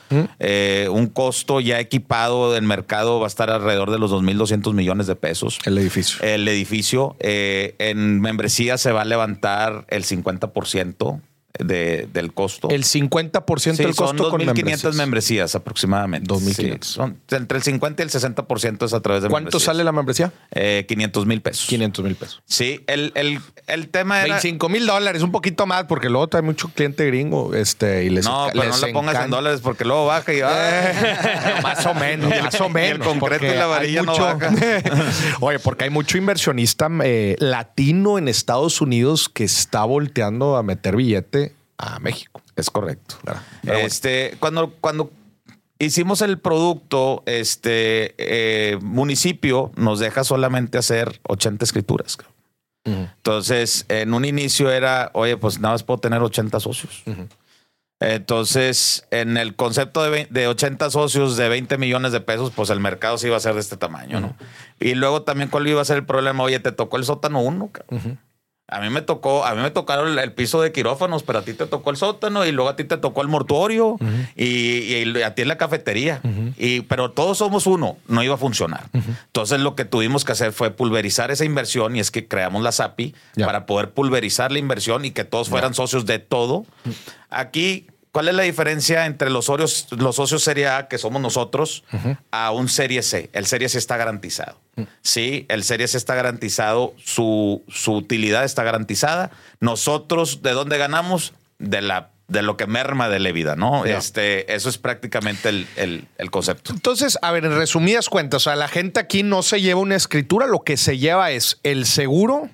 [0.40, 5.06] Eh, un costo ya equipado del mercado va a estar alrededor de los 2.200 millones
[5.06, 5.60] de pesos.
[5.64, 6.20] El edificio.
[6.26, 11.20] El edificio eh, en membresía se va a levantar el 50%
[11.58, 12.68] de, del costo.
[12.70, 14.94] El 50% Sí, del son costo con 2.500 membresías.
[14.94, 16.28] membresías aproximadamente.
[16.32, 16.54] 2.500.
[16.54, 19.62] Sí, son entre el 50 y el 60% es a través de ¿Cuánto membresías.
[19.64, 20.32] sale la membresía?
[20.52, 21.66] Eh, 500 mil pesos.
[21.66, 22.42] 500 mil pesos.
[22.46, 24.34] Sí, el, el, el tema era...
[24.34, 28.24] 25 mil dólares, un poquito más, porque luego hay mucho cliente gringo este, y les
[28.24, 30.40] No, pero les no la pongas en dólares porque luego baja y...
[30.42, 31.62] ¡ay!
[31.62, 33.08] más o menos, más o Y el menos.
[33.08, 34.52] concreto y la varilla no mucho- baja.
[35.40, 40.94] Oye, porque hay mucho inversionista eh, latino en Estados Unidos que está volteando a meter
[40.96, 41.47] billete
[41.78, 42.42] a México.
[42.56, 43.16] Es correcto.
[43.86, 45.10] Este, cuando, cuando
[45.78, 52.18] hicimos el producto, este eh, municipio nos deja solamente hacer 80 escrituras.
[52.84, 57.02] Entonces, en un inicio era, oye, pues nada más puedo tener 80 socios.
[58.00, 62.70] Entonces, en el concepto de, vein- de 80 socios de 20 millones de pesos, pues
[62.70, 64.36] el mercado sí iba a ser de este tamaño, ¿no?
[64.78, 66.44] Y luego también, ¿cuál iba a ser el problema?
[66.44, 68.18] Oye, te tocó el sótano uno, cabrón.
[68.70, 71.42] A mí me tocó, a mí me tocaron el, el piso de quirófanos, pero a
[71.42, 73.96] ti te tocó el sótano y luego a ti te tocó el mortuorio
[74.36, 76.20] y, y a ti la cafetería.
[76.58, 78.84] y, pero todos somos uno, no iba a funcionar.
[78.92, 82.72] Entonces lo que tuvimos que hacer fue pulverizar esa inversión y es que creamos la
[82.72, 83.14] SAPI
[83.46, 86.66] para poder pulverizar la inversión y que todos fueran socios de todo.
[87.30, 87.86] Aquí,
[88.18, 91.84] ¿cuál es la diferencia entre los socios, los socios Serie A, que somos nosotros,
[92.32, 93.30] a un Serie C?
[93.32, 94.58] El Serie C está garantizado.
[95.02, 99.30] Sí, el Serie C está garantizado, su, su utilidad está garantizada.
[99.60, 101.32] Nosotros, ¿de dónde ganamos?
[101.60, 103.84] De la de lo que merma de la vida, ¿no?
[103.86, 106.72] Este, eso es prácticamente el, el- el concepto.
[106.74, 109.94] Entonces, a ver, en resumidas cuentas, o sea, la gente aquí no se lleva una
[109.96, 112.50] escritura, lo que se lleva es el seguro,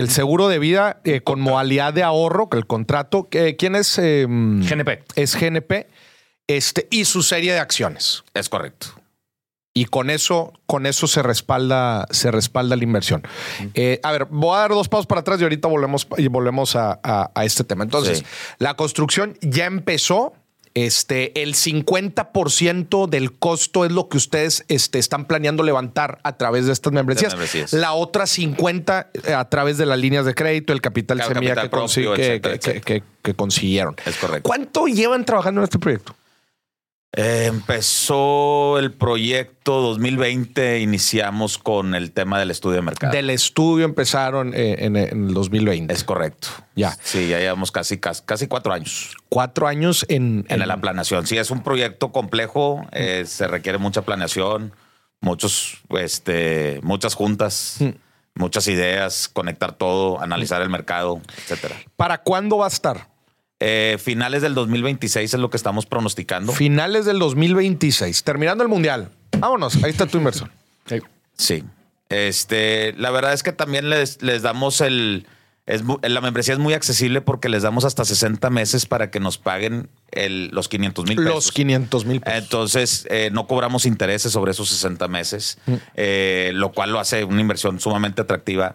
[0.00, 3.98] el seguro de vida eh, con modalidad de ahorro, que el contrato, que- ¿quién es?
[3.98, 5.02] Eh, GNP.
[5.14, 5.88] Es GNP,
[6.46, 8.24] este, y su serie de acciones.
[8.34, 8.88] Es correcto.
[9.76, 13.22] Y con eso, con eso se respalda, se respalda la inversión.
[13.74, 16.76] Eh, a ver, voy a dar dos pasos para atrás y ahorita volvemos, y volvemos
[16.76, 17.82] a, a- a este tema.
[17.82, 18.24] Entonces, Sí.
[18.58, 20.32] la construcción ya empezó.
[20.74, 26.66] Este, el 50% del costo es lo que ustedes este, están planeando levantar a través
[26.66, 27.32] de estas membresías.
[27.32, 27.72] membresías.
[27.72, 31.70] La otra 50 eh, a través de las líneas de crédito, el capital semilla capital
[31.70, 32.84] que, consi- propio, que- etcétera, que- que- etcétera.
[33.00, 33.96] que- que consiguieron.
[34.04, 34.48] Es correcto.
[34.48, 36.14] ¿Cuánto llevan trabajando en este proyecto?
[37.16, 43.12] Eh, empezó el proyecto 2020, iniciamos con el tema del estudio de mercado.
[43.12, 45.92] Del estudio empezaron eh, en, en el 2020.
[45.94, 46.48] Es correcto.
[46.74, 46.96] Ya.
[47.02, 51.26] Sí, ya llevamos casi, casi, casi cuatro años cuatro años en, en la planeación.
[51.26, 54.72] Sí, es un proyecto complejo, eh, se requiere mucha planeación,
[55.20, 57.78] muchos, este, muchas juntas,
[58.36, 61.74] muchas ideas, conectar todo, analizar el mercado, etcétera.
[61.96, 63.08] ¿Para cuándo va a estar?
[63.66, 66.52] Eh, finales del 2026 es lo que estamos pronosticando.
[66.52, 69.10] Finales del 2026, terminando el mundial.
[69.38, 70.50] Vámonos, ahí está tu inversión.
[71.36, 71.64] Sí.
[72.10, 75.26] Este, la verdad es que también les, les damos el.
[75.66, 79.38] Es, la membresía es muy accesible porque les damos hasta 60 meses para que nos
[79.38, 81.34] paguen el- los 500 mil pesos.
[81.34, 82.38] Los 500 mil pesos.
[82.42, 85.72] Entonces, eh, no cobramos intereses sobre esos 60 meses, Mm.
[85.94, 88.74] eh, lo cual lo hace una inversión sumamente atractiva.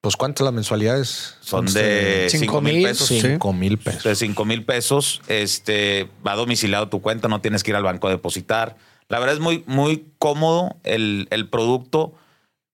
[0.00, 1.36] Pues, ¿cuántas las mensualidades?
[1.40, 3.08] Son de Cinco 5 mil pesos.
[3.08, 3.20] sí.
[3.20, 4.04] 5 mil pesos.
[4.04, 8.06] De 5 mil pesos, este, va domiciliado tu cuenta, no tienes que ir al banco
[8.06, 8.76] a depositar.
[9.08, 12.14] La verdad es muy, muy cómodo el, el producto,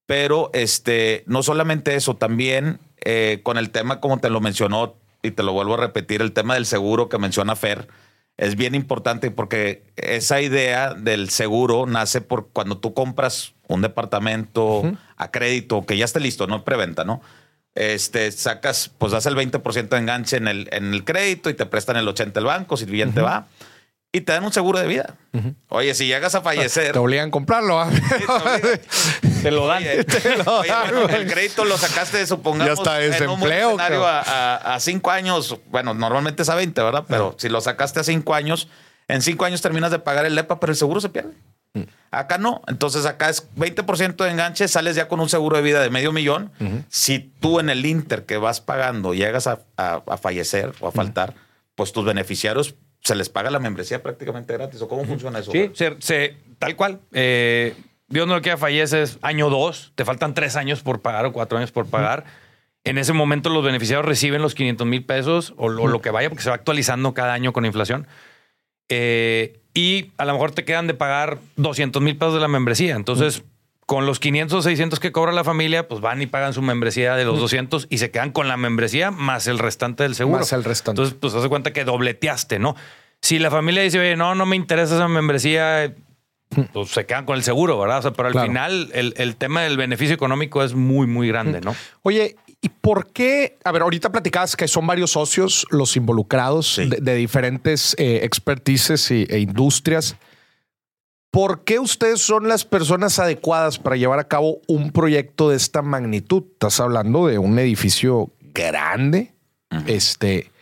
[0.06, 5.30] pero este, no solamente eso, también eh, con el tema, como te lo mencionó, y
[5.30, 7.88] te lo vuelvo a repetir, el tema del seguro que menciona Fer,
[8.36, 14.82] es bien importante porque esa idea del seguro nace por cuando tú compras un departamento
[15.16, 17.22] a crédito que ya esté listo, no preventa, ¿no?
[17.74, 21.66] Este, sacas, pues das el 20% de enganche en el, en el crédito y te
[21.66, 23.48] prestan el 80% el banco, si bien te va,
[24.14, 25.16] y te dan un seguro de vida.
[25.68, 27.80] Oye, si llegas a fallecer, Te obligan a comprarlo.
[27.80, 27.90] ¿ah?
[29.42, 29.82] Te lo dan.
[29.82, 30.04] Oye,
[30.46, 34.80] oye, bueno, el crédito lo sacaste, supongamos, Ya está en un escenario a, a- a
[34.80, 35.56] cinco años.
[35.66, 37.04] Bueno, normalmente es a 20, ¿verdad?
[37.08, 38.68] Pero si lo sacaste a cinco años,
[39.08, 41.32] en cinco años terminas de pagar el EPA, pero el seguro se pierde.
[41.74, 41.82] Mm.
[42.12, 42.62] Acá no.
[42.68, 46.12] Entonces acá es 20% de enganche, sales ya con un seguro de vida de medio
[46.12, 46.52] millón.
[46.88, 51.34] Si tú en el Inter que vas pagando llegas a- a fallecer o a faltar,
[51.74, 54.80] pues tus beneficiarios se les paga la membresía prácticamente gratis.
[54.82, 55.52] ¿O cómo funciona eso?
[55.52, 57.00] Sí, se, se- tal cual.
[57.12, 57.74] Eh,
[58.08, 61.58] Dios no lo quiera, falleces año dos, te faltan tres años por pagar o cuatro
[61.58, 62.24] años por pagar.
[62.84, 66.28] En ese momento los beneficiarios reciben los 500 mil pesos o lo, lo que vaya,
[66.28, 68.06] porque se va actualizando cada año con inflación.
[68.90, 72.94] Eh, y a lo mejor te quedan de pagar 200 mil pesos de la membresía.
[72.94, 73.42] Entonces,
[73.86, 77.14] con los 500 o 600 que cobra la familia, pues van y pagan su membresía
[77.16, 80.38] de los 200 y se quedan con la membresía más el restante del seguro.
[80.38, 81.02] Más el restante.
[81.02, 82.76] Entonces, pues hace cuenta que dobleteaste, ¿no?
[83.20, 85.94] Si la familia dice, oye, no, no me interesa esa membresía,
[86.72, 87.98] pues se quedan con el seguro, ¿verdad?
[87.98, 88.46] O sea, pero al Claro.
[88.48, 91.74] final el, el tema del beneficio económico es muy, muy grande, ¿no?
[92.02, 93.58] Oye, ¿y por qué?
[93.64, 96.86] A ver, ahorita platicabas que son varios socios los involucrados Sí.
[96.88, 100.16] de, de diferentes eh, expertices y- e industrias.
[101.34, 105.82] ¿Por qué ustedes son las personas adecuadas para llevar a cabo un proyecto de esta
[105.82, 106.44] magnitud?
[106.52, 109.34] Estás hablando de un edificio grande,
[109.88, 110.52] este,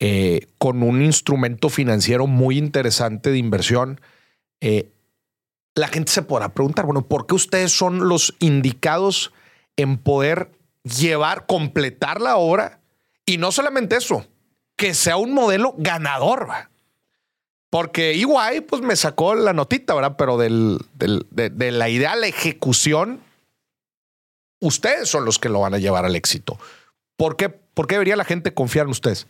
[0.00, 4.00] eh, con un instrumento financiero muy interesante de inversión.
[4.60, 4.90] Eh,
[5.76, 9.32] la gente se podrá preguntar, bueno, ¿por qué ustedes son los indicados
[9.76, 10.50] en poder
[10.82, 12.80] llevar, completar la obra?
[13.26, 14.26] Y no solamente eso,
[14.74, 16.50] que sea un modelo ganador.
[16.50, 16.68] ¿va?
[17.76, 20.14] Porque EY pues me sacó la notita, ¿verdad?
[20.16, 23.20] Pero del, del- de, de la idea a la ejecución,
[24.62, 26.58] ustedes son los que lo van a llevar al éxito.
[27.18, 29.26] ¿Por qué, por qué debería la gente confiar en ustedes?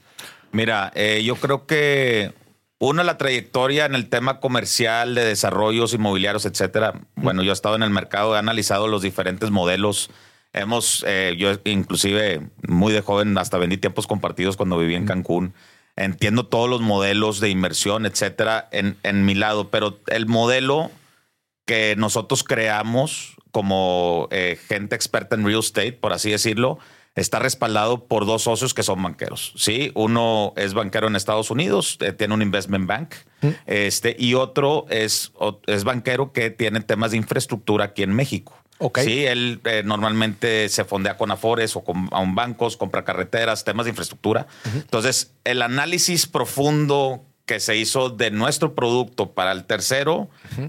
[0.53, 2.33] Mira, eh, yo creo que
[2.79, 6.95] uno, la trayectoria en el tema comercial de desarrollos inmobiliarios, etcétera.
[7.17, 10.09] Bueno, yo he estado en el mercado, he analizado los diferentes modelos.
[10.53, 15.53] Hemos, eh, yo inclusive muy de joven, hasta vendí tiempos compartidos cuando viví en Cancún.
[15.97, 20.91] Entiendo todos los modelos de inversión, etcétera, en, en mi lado, pero el modelo
[21.65, 26.79] que nosotros creamos como eh, gente experta en real estate, por así decirlo,
[27.15, 29.55] está respaldado por dos socios que son banqueros.
[29.57, 33.15] Sí, uno es banquero en Estados Unidos, eh, tiene un investment bank,
[33.65, 35.33] este, y otro es,
[35.67, 38.55] es banquero que tiene temas de infraestructura aquí en México.
[39.05, 43.65] Sí, él eh, normalmente se fondea con Afores o con a un bancos, compra carreteras,
[43.65, 44.47] temas de infraestructura.
[44.75, 50.29] Entonces, el análisis profundo que se hizo de nuestro producto para el tercero,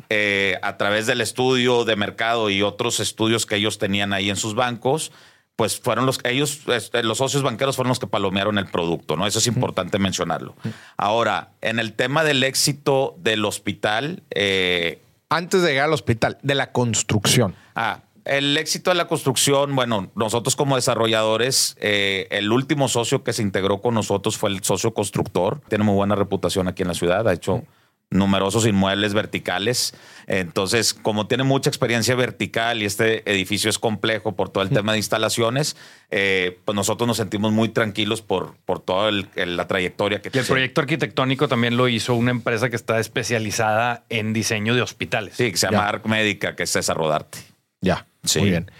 [0.10, 4.36] eh, a través del estudio de mercado y otros estudios que ellos tenían ahí en
[4.36, 5.12] sus bancos,
[5.56, 9.26] pues fueron los ellos, este, los socios banqueros fueron los que palomearon el producto, ¿no?
[9.26, 10.56] Eso es importante mencionarlo.
[10.98, 16.56] Ahora, en el tema del éxito del hospital, eh, Antes de llegar al hospital, de
[16.56, 17.56] la construcción.
[17.76, 23.34] Ah, el éxito de la construcción, bueno, nosotros como desarrolladores, eh, el último socio que
[23.34, 25.62] se integró con nosotros fue el socio constructor.
[25.68, 27.64] Tiene muy buena reputación aquí en la ciudad, ha hecho
[28.10, 29.94] numerosos inmuebles verticales.
[30.28, 34.94] Entonces, como tiene mucha experiencia vertical y este edificio es complejo por todo el tema
[34.94, 35.76] de instalaciones,
[36.10, 40.30] eh, pues nosotros nos sentimos muy tranquilos por, por toda el- el- la trayectoria que
[40.34, 44.82] Y el proyecto arquitectónico también lo hizo una empresa que está especializada en diseño de
[44.82, 45.36] hospitales.
[45.36, 45.90] Sí, que se llama Ya.
[45.90, 47.40] Arc Médica, que es César Rodarte.
[47.82, 48.06] Ya.
[48.28, 48.40] Sí.
[48.40, 48.72] Muy bien.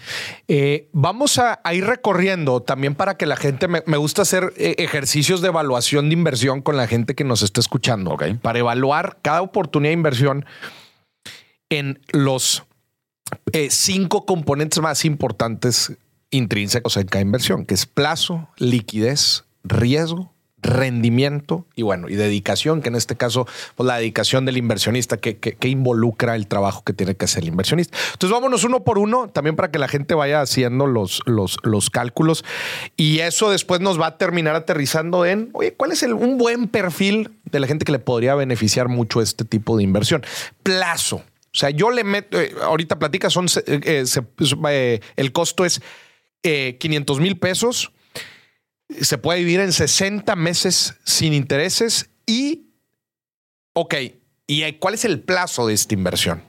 [0.46, 4.52] Eh, vamos a, a ir recorriendo también para que la gente, me, me gusta hacer
[4.56, 8.12] eh, ejercicios de evaluación de inversión con la gente que nos está escuchando.
[8.12, 8.24] Ok.
[8.42, 10.46] Para evaluar cada oportunidad de inversión
[11.70, 12.64] en los
[13.52, 15.92] eh, cinco componentes más importantes
[16.30, 22.88] intrínsecos en cada inversión, que es plazo, liquidez, riesgo, rendimiento y bueno, y dedicación, que
[22.88, 27.14] en este caso, pues la dedicación del inversionista que, que- involucra el trabajo que tiene
[27.14, 27.96] que hacer el inversionista.
[28.12, 31.90] Entonces vámonos uno por uno, también para que la gente vaya haciendo los, los, los
[31.90, 32.44] cálculos
[32.96, 36.68] y eso después nos va a terminar aterrizando en, oye, ¿cuál es el, un buen
[36.68, 40.24] perfil de la gente que le podría beneficiar mucho este tipo de inversión?
[40.62, 41.16] Plazo.
[41.16, 45.80] O sea, yo le meto, eh, ahorita platica, son, eh, eh, el costo es
[46.42, 47.92] eh, 500 mil pesos
[48.88, 52.74] se puede vivir en 60 meses sin intereses y,
[53.74, 53.94] ok,
[54.46, 56.47] ¿y cuál es el plazo de esta inversión?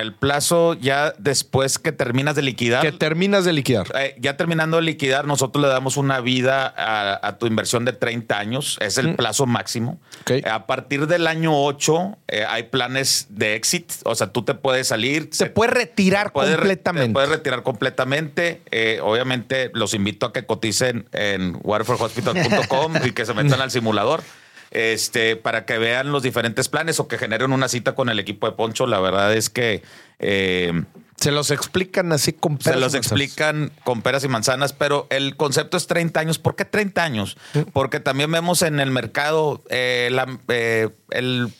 [0.00, 2.82] El plazo ya después que terminas de liquidar.
[2.82, 3.86] Que terminas de liquidar.
[3.98, 7.92] Eh, ya terminando de liquidar, nosotros le damos una vida a, a tu inversión de
[7.92, 8.78] 30 años.
[8.80, 10.00] Es el plazo máximo.
[10.28, 13.92] Eh, A partir del año 8 eh, hay planes de exit.
[14.04, 15.28] O sea, tú te puedes salir.
[15.32, 17.08] Se puede retirar completamente.
[17.08, 18.62] te puedes retirar completamente.
[18.70, 24.22] Eh, obviamente, los invito a que coticen en waterfordhospital.com y que se metan al simulador.
[24.70, 28.46] Este, para que vean los diferentes planes o que generen una cita con el equipo
[28.48, 28.86] de Poncho.
[28.86, 29.82] La verdad es que
[30.20, 30.84] eh,
[31.16, 33.20] Se los explican así con se peras los y manzanas.
[33.22, 36.38] explican con peras y manzanas, pero el concepto es 30 años.
[36.38, 37.36] ¿Por qué 30 años?
[37.72, 41.52] Porque también vemos en el mercado eh, la, eh, el-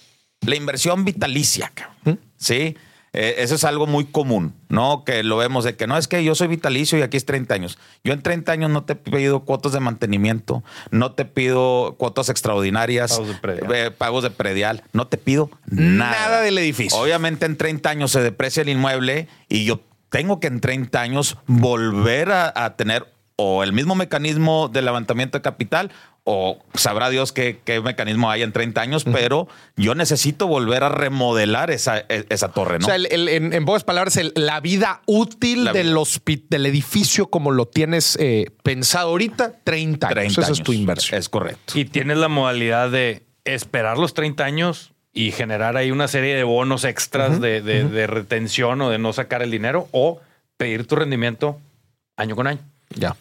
[0.47, 1.73] la inversión vitalicia.
[2.39, 2.77] Sí.
[3.13, 5.03] Eh, eso es algo muy común, ¿no?
[5.05, 7.53] Que lo vemos de que no es que yo soy vitalicio y aquí es 30
[7.55, 7.79] años.
[8.05, 12.29] Yo en 30 años no te he pedido cuotas de mantenimiento, no te pido cuotas
[12.29, 13.73] extraordinarias, Pagos de predial.
[13.75, 16.13] eh, pagos de predial, no te pido nada.
[16.13, 16.99] Nada del edificio.
[17.01, 21.37] Obviamente en 30 años se deprecia el inmueble y yo tengo que en 30 años
[21.47, 23.07] volver a, a tener
[23.43, 25.91] o el mismo mecanismo de levantamiento de capital
[26.33, 30.89] o sabrá Dios qué, qué mecanismo hay en 30 años, pero yo necesito volver a
[30.89, 32.85] remodelar esa, e, esa torre, ¿no?
[32.85, 35.95] O sea, el- el- en, en pocas palabras, el- la vida útil La del,
[36.49, 40.15] del edificio como lo tienes eh, pensado ahorita, 30 años.
[40.15, 40.63] 30 Esa es años.
[40.65, 41.19] tu inversión.
[41.19, 41.73] Es correcto.
[41.79, 46.45] Y tienes la modalidad de esperar los 30 años y generar ahí una serie de
[46.45, 50.21] bonos extras de, de- de retención o de no sacar el dinero o
[50.57, 51.59] pedir tu rendimiento
[52.17, 52.61] año con año.
[52.95, 53.17] Ya.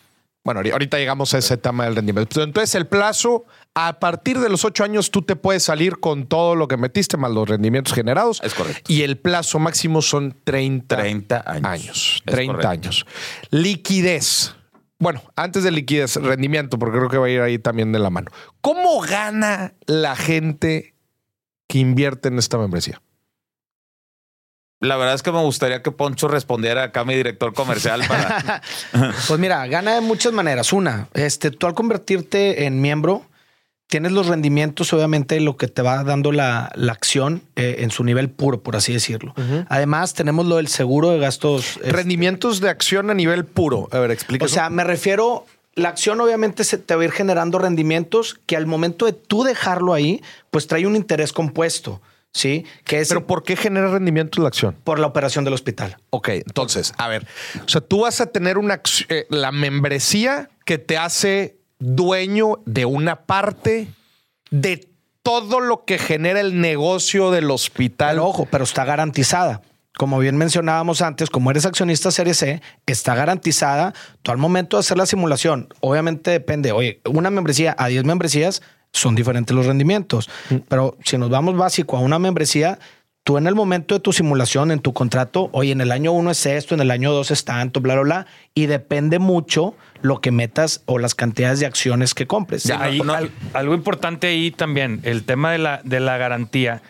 [0.51, 2.29] Bueno, ahori- ahorita llegamos a ese tema del rendimiento.
[2.33, 3.45] Pero Entonces, el plazo,
[3.75, 7.17] a partir de los ocho años, tú te puedes salir con todo lo que metiste,
[7.17, 8.41] más los rendimientos generados.
[8.43, 8.91] Es correcto.
[8.91, 11.65] Y el plazo máximo son 30, 30 años.
[11.65, 12.23] años.
[12.25, 12.69] Es 30 correcto.
[12.69, 13.05] años.
[13.51, 14.55] Liquidez.
[14.97, 18.09] Bueno, antes de liquidez, rendimiento, porque creo que va a ir ahí también de la
[18.09, 18.31] mano.
[18.61, 20.95] ¿Cómo gana la gente
[21.67, 23.01] que invierte en esta membresía?
[24.81, 28.61] La verdad es que me gustaría que Poncho respondiera acá, mi director comercial, para.
[29.27, 30.71] Pues mira, gana de muchas maneras.
[30.71, 33.25] Una, este, tú al convertirte en miembro,
[33.87, 37.91] tienes los rendimientos, obviamente, de lo que te va dando la, la acción eh, en
[37.91, 39.33] su nivel puro, por así decirlo.
[39.67, 41.77] Además, tenemos lo del seguro de gastos.
[41.77, 43.89] este, Rendimientos de acción a nivel puro.
[43.91, 44.45] A ver, explica.
[44.45, 48.55] o sea, me refiero, la acción obviamente se te va a ir generando rendimientos que
[48.55, 50.21] al momento de tú dejarlo ahí,
[50.51, 52.01] pues trae un interés compuesto,
[52.33, 52.65] ¿sí?
[52.83, 54.75] Que es pero ¿por qué genera rendimientos la acción?
[54.83, 55.97] por la operación del hospital.
[56.09, 57.27] Ok, entonces, a ver,
[57.65, 62.85] o sea, tú vas a tener una eh, la membresía que te hace dueño de
[62.85, 63.87] una parte
[64.51, 64.89] de
[65.23, 68.15] todo lo que genera el negocio del hospital.
[68.15, 69.61] Pero ojo, pero está garantizada.
[69.97, 73.93] Como bien mencionábamos antes, como eres accionista Serie C, está garantizada.
[74.21, 78.61] Tú al momento de hacer la simulación, obviamente depende, oye, una membresía a 10 membresías
[78.93, 80.29] son diferentes los rendimientos.
[80.67, 82.79] Pero si nos vamos básico a una membresía,
[83.23, 86.31] tú en el momento de tu simulación, en tu contrato, oye, en el año uno
[86.31, 88.25] es esto, en el año dos es tanto, bla, bla, bla.
[88.55, 92.63] Y depende mucho lo que metas o las cantidades de acciones que compres.
[92.63, 96.81] Ya, ahí, al- algo importante ahí también, el tema de la, de la garantía.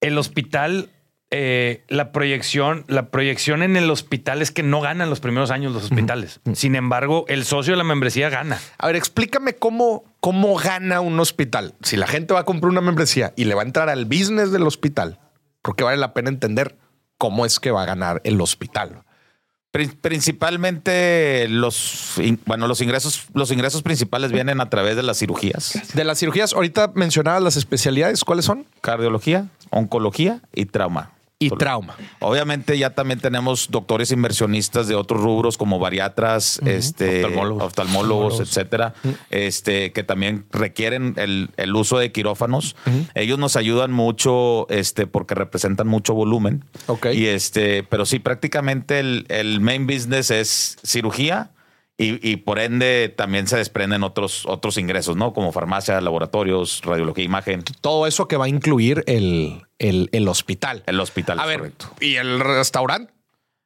[0.00, 0.88] El hospital,
[1.30, 5.72] eh, la proyección, la proyección en el hospital es que no ganan los primeros años
[5.72, 6.40] los hospitales.
[6.54, 8.58] Sin embargo, el socio de la membresía gana.
[8.78, 11.74] A ver, explícame cómo, cómo gana un hospital.
[11.82, 14.52] Si la gente va a comprar una membresía y le va a entrar al business
[14.52, 15.18] del hospital,
[15.60, 16.78] creo que vale la pena entender
[17.18, 19.02] cómo es que va a ganar el hospital.
[19.70, 22.14] Pri- Principalmente los,
[22.46, 26.52] bueno, los ingresos, los ingresos principales vienen a través de las cirugías, De las cirugías,
[26.54, 28.66] ahorita mencionabas las especialidades, ¿cuáles son?
[28.80, 31.10] cardiología, oncología y trauma.
[31.38, 31.96] Y trauma.
[32.20, 37.62] Obviamente ya también tenemos doctores inversionistas de otros rubros como bariatras, este, Oftalmólogos.
[37.64, 38.94] oftalmólogos, etcétera,
[39.30, 42.76] este, que también requieren el, el uso de quirófanos.
[43.14, 46.64] Ellos nos ayudan mucho, este, porque representan mucho volumen.
[46.86, 47.06] Ok.
[47.12, 51.50] Y este, pero sí, prácticamente el, el main business es cirugía.
[51.96, 55.32] Y, y por ende también se desprenden otros, otros ingresos, ¿no?
[55.32, 60.82] Como farmacia, laboratorios, radiología, imagen, Todo eso que va a incluir el, el, el hospital.
[60.86, 61.38] el hospital.
[61.38, 61.86] a ver, correcto.
[62.00, 63.12] ¿y el restaurante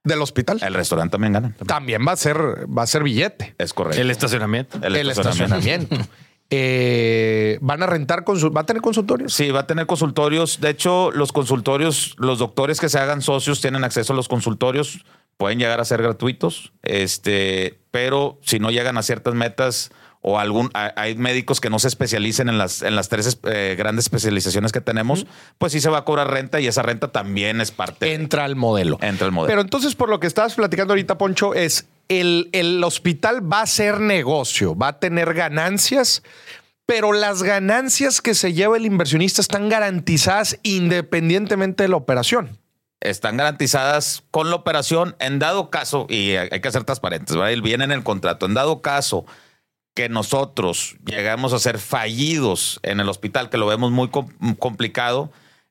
[0.04, 0.60] del hospital?
[0.62, 1.54] El restaurante también gana.
[1.66, 3.54] También va a ser, va a ser billete.
[3.56, 4.00] Es correcto.
[4.00, 4.78] El estacionamiento.
[4.82, 5.96] El, estacionamiento.
[6.50, 9.34] Eh, van a rentar va a tener consultorios.
[9.34, 10.60] Sí, va a tener consultorios.
[10.62, 15.04] De hecho, los consultorios, los doctores que se hagan socios tienen acceso a los consultorios.
[15.38, 20.68] Pueden llegar a ser gratuitos, este, pero si no llegan a ciertas metas o algún,
[20.74, 24.80] hay- médicos que no se especialicen en las, en las tres eh, grandes especializaciones que
[24.80, 25.26] tenemos,
[25.58, 28.14] pues sí se va a cobrar renta y esa renta también es parte.
[28.14, 28.98] Entra al modelo.
[29.00, 29.48] Entra al modelo.
[29.48, 33.66] Pero entonces, por lo que estabas platicando ahorita, Poncho, es el, el hospital va a
[33.66, 36.24] ser negocio, va a tener ganancias,
[36.84, 42.57] pero las ganancias que se lleva el inversionista están garantizadas independientemente de la operación.
[43.00, 47.50] Están garantizadas con la operación en dado caso, y hay que ser transparentes, ¿verdad?
[47.52, 49.24] Y viene en el contrato, en dado caso
[49.94, 54.28] que nosotros llegamos a ser fallidos en el hospital, que lo vemos muy com-
[54.58, 55.30] complicado,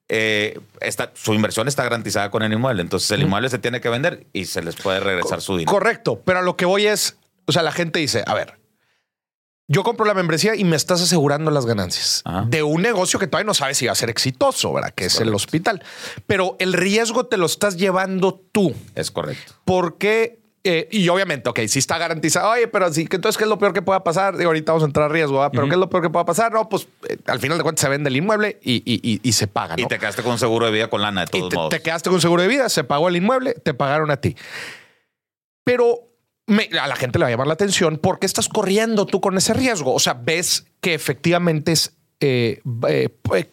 [0.10, 2.82] eh, está- su inversión está garantizada con el inmueble.
[2.82, 5.72] Entonces el inmueble se tiene que vender y se les puede regresar su dinero.
[5.74, 8.57] Correcto, pero a lo que voy es, o sea, la gente dice, a ver,
[9.68, 12.46] yo compro la membresía y me estás asegurando las ganancias Ajá.
[12.48, 14.94] de un negocio que todavía no sabes si va a ser exitoso, ¿verdad?
[14.96, 15.84] Que es el hospital.
[16.26, 18.74] Pero el riesgo te lo estás llevando tú.
[18.96, 19.54] Es correcto.
[19.66, 22.50] porque eh, y obviamente, ok, sí está garantizado.
[22.50, 24.36] Oye, pero sí, que entonces, ¿qué es lo peor que pueda pasar?
[24.36, 25.52] Digo, ahorita vamos a entrar a riesgo, ¿verdad?
[25.54, 26.52] pero ¿qué es lo peor que pueda pasar?
[26.52, 29.32] No, pues eh, al final de cuentas se vende el inmueble y, y- y- y
[29.32, 29.78] se paga.
[29.78, 29.84] ¿no?
[29.84, 31.70] Y te quedaste con un seguro de vida con lana, de Y te, modos.
[31.70, 34.36] te quedaste con seguro de vida, se pagó el inmueble, te pagaron a ti.
[35.64, 36.07] Pero
[36.48, 39.38] me- a la gente le va a llamar la atención porque estás corriendo tú con
[39.38, 39.94] ese riesgo.
[39.94, 43.10] O sea, ves que efectivamente es eh, eh,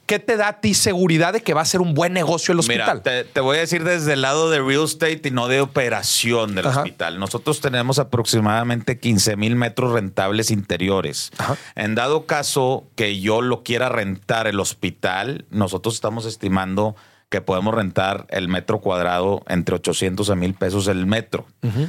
[0.07, 2.61] ¿qué te da a ti seguridad de que va a ser un buen negocio el
[2.61, 3.03] hospital?
[3.05, 6.55] Mira, te, voy a decir desde el lado de real estate y no de operación
[6.55, 7.18] del hospital.
[7.18, 11.30] Nosotros tenemos aproximadamente 15 mil metros rentables interiores.
[11.74, 16.97] En dado caso que yo lo quiera rentar el hospital, nosotros estamos estimando
[17.35, 21.49] que podemos rentar el metro cuadrado entre 800 a mil pesos el metro.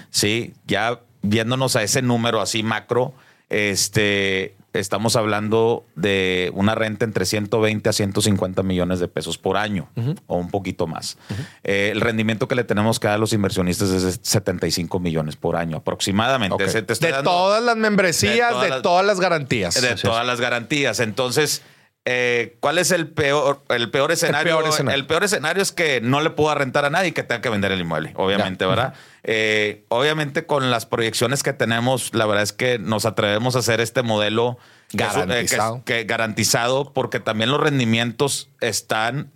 [0.10, 3.14] Sí, ya viéndonos a ese número así macro,
[3.50, 9.88] este, estamos hablando de una renta entre 120 a 150 millones de pesos por año
[10.26, 11.20] o un poquito más.
[11.64, 15.36] Eh, el rendimiento que le tenemos que dar a los inversionistas es de 75 millones
[15.36, 16.66] por año aproximadamente.
[16.66, 19.80] de todas las membresías, de todas, las, garantías.
[19.80, 21.00] De todas las garantías.
[21.00, 21.62] Entonces,
[22.08, 24.60] eh, ¿cuál es el peor, el peor escenario?
[24.92, 25.64] el peor escenario?
[25.64, 28.14] es que no le pueda rentar a nadie y que tenga que vender el inmueble,
[28.16, 28.94] obviamente, ¿verdad?
[29.24, 33.82] Eh, obviamente, con las proyecciones que tenemos, la verdad es que nos atrevemos a hacer
[33.82, 34.60] este modelo
[34.94, 35.84] eh, garantizado.
[35.84, 39.32] que, garantizado porque también los rendimientos están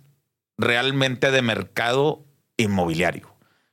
[0.56, 2.24] realmente de mercado
[2.56, 3.29] inmobiliario.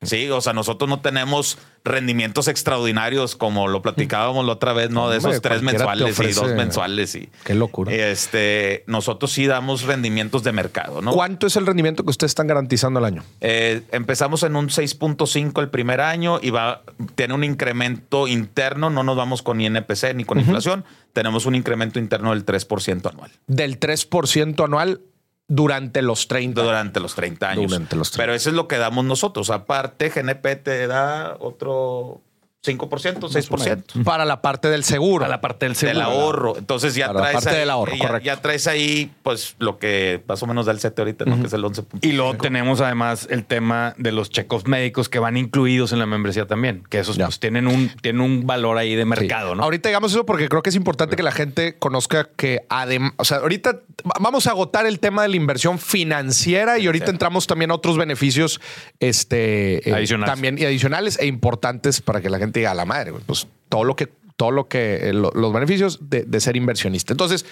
[0.08, 5.10] Sí, o sea, nosotros no tenemos rendimientos extraordinarios como lo platicábamos la otra vez, ¿no?
[5.10, 7.16] De esos tres mensuales y dos mensuales.
[7.16, 7.92] Y, Qué locura.
[7.94, 11.12] Este, nosotros sí damos rendimientos de mercado, ¿no?
[11.12, 13.24] ¿Cuánto es el rendimiento que ustedes están garantizando al año?
[13.42, 16.84] Eh, empezamos en un 6.5 el primer año y va,
[17.16, 22.00] tiene un incremento interno, no nos vamos con INPC ni con inflación, tenemos un incremento
[22.00, 23.32] interno del 3% anual.
[23.48, 25.02] Del 3% anual
[25.48, 26.62] durante los 30.
[26.62, 27.72] Durante los 30 años.
[27.72, 28.24] Durante los 30.
[28.24, 29.50] Pero eso es lo que damos nosotros.
[29.50, 32.22] Aparte, GNP te da otro
[32.68, 34.04] 5%, 6%.
[34.04, 35.22] Para la parte del seguro.
[35.24, 35.98] Para la parte del seguro.
[36.00, 36.58] Del ahorro.
[36.58, 37.34] Entonces ya Para traes.
[37.34, 38.26] la parte ahí, del ahorro, ya, correcto.
[38.26, 41.40] ya traes ahí, pues, lo que más o menos da el CETE ahorita, ¿no?
[41.40, 41.84] Que es el 11.
[42.02, 46.06] Y luego tenemos además el tema de los check-offs médicos que van incluidos en la
[46.06, 49.58] membresía también, que esos pues tienen un, tienen un valor ahí de mercado, Sí.
[49.58, 49.64] ¿no?
[49.64, 53.26] Ahorita digamos eso porque creo que es importante que la gente conozca que además, o
[53.26, 53.80] sea, ahorita
[54.20, 57.98] vamos a agotar el tema de la inversión financiera y ahorita entramos también a otros
[57.98, 58.60] beneficios
[59.00, 60.34] este, eh, Adicionales.
[60.34, 63.96] también y adicionales e importantes para que la gente a la madre, pues todo lo
[63.96, 67.14] que, todo lo que, eh, lo- los beneficios de, de ser inversionista.
[67.14, 67.46] Entonces,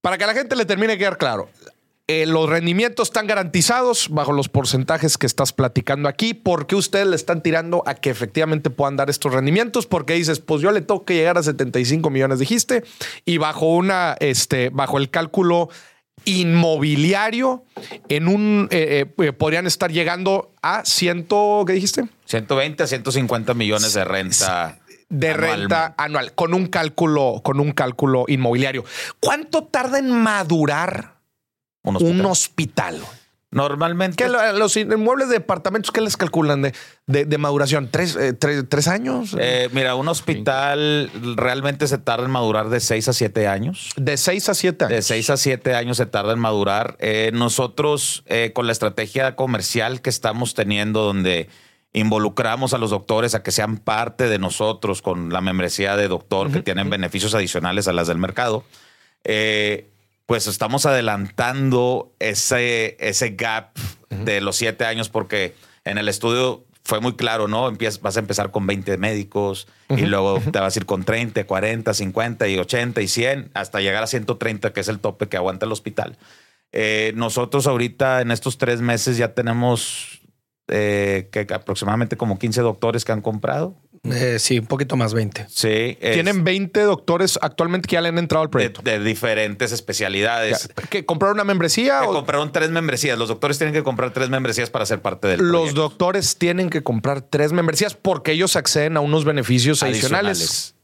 [0.00, 1.48] para que a la gente le termine de quedar claro,
[2.06, 6.34] eh, los rendimientos están garantizados bajo los porcentajes que estás platicando aquí.
[6.34, 9.86] ¿Por qué ustedes le están tirando a que efectivamente puedan dar estos rendimientos?
[9.86, 12.84] Porque dices, pues yo le tengo que llegar a 75 millones, dijiste,
[13.24, 15.70] y bajo una, este, bajo el cálculo
[16.26, 17.64] inmobiliario,
[18.08, 22.04] en un eh, eh, podrían estar llegando a ciento, ¿qué dijiste?
[22.26, 24.78] 120 a 150 millones de renta.
[25.10, 25.58] de anual.
[25.60, 28.84] renta anual con un cálculo con un cálculo inmobiliario.
[29.20, 31.16] ¿Cuánto tarda en madurar
[31.82, 32.20] Un hospital.
[32.20, 33.00] un hospital?
[33.50, 34.16] Normalmente.
[34.16, 36.74] ¿Qué, lo- los inmuebles de departamentos qué les calculan de,
[37.06, 37.88] de- de maduración?
[37.88, 39.36] ¿Tres, eh, tres- tres años?
[39.38, 43.90] eh, mira, un hospital realmente se tarda en madurar de 6 a 7 años.
[43.96, 44.96] de seis a siete años.
[44.96, 46.96] De 6 a 7 años se tarda en madurar.
[46.98, 51.48] Eh, nosotros, con la estrategia comercial que estamos teniendo, donde
[51.94, 56.52] involucramos a los doctores a que sean parte de nosotros con la membresía de doctor,
[56.52, 58.64] que tienen beneficios adicionales a las del mercado,
[59.22, 59.88] eh,
[60.26, 63.76] pues estamos adelantando ese, ese gap
[64.10, 67.68] de los 7 años, porque en el estudio fue muy claro, ¿no?
[67.68, 71.44] Empiezas, vas a empezar con 20 médicos y luego te vas a ir con 30,
[71.44, 75.36] 40, 50 y 80 y 100 hasta llegar a 130, que es el tope que
[75.36, 76.16] aguanta el hospital.
[76.72, 80.23] Eh, nosotros ahorita en estos tres meses ya tenemos
[80.68, 83.74] eh, que aproximadamente como 15 doctores que han comprado.
[84.04, 85.46] Eh, sí, un poquito más 20.
[85.48, 85.96] Sí.
[85.98, 88.82] es Tienen 20 doctores actualmente que ya le han entrado al proyecto.
[88.82, 90.68] de diferentes especialidades.
[90.90, 92.00] ¿Que compraron una membresía?
[92.00, 93.18] Que o compraron tres membresías.
[93.18, 95.80] Los doctores tienen que comprar tres membresías para ser parte del los proyecto.
[95.80, 100.74] doctores tienen que comprar tres membresías porque ellos acceden a unos beneficios adicionales,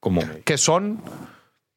[0.00, 1.00] Como que son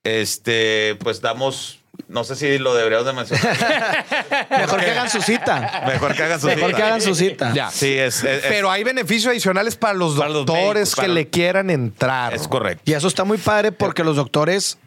[0.04, 4.06] Este, pues damos, no sé si lo deberíamos de mencionar.
[4.50, 5.84] Mejor que hagan su cita.
[5.88, 6.78] Mejor que hagan su Mejor cita.
[6.78, 7.54] que hagan su cita.
[7.54, 7.70] ya.
[7.72, 11.14] Sí, es, es- Pero hay beneficios adicionales para los Para los doctores médicos, que para-
[11.14, 12.34] le quieran entrar.
[12.34, 12.84] es correcto.
[12.86, 14.78] Y eso está muy padre porque los doctores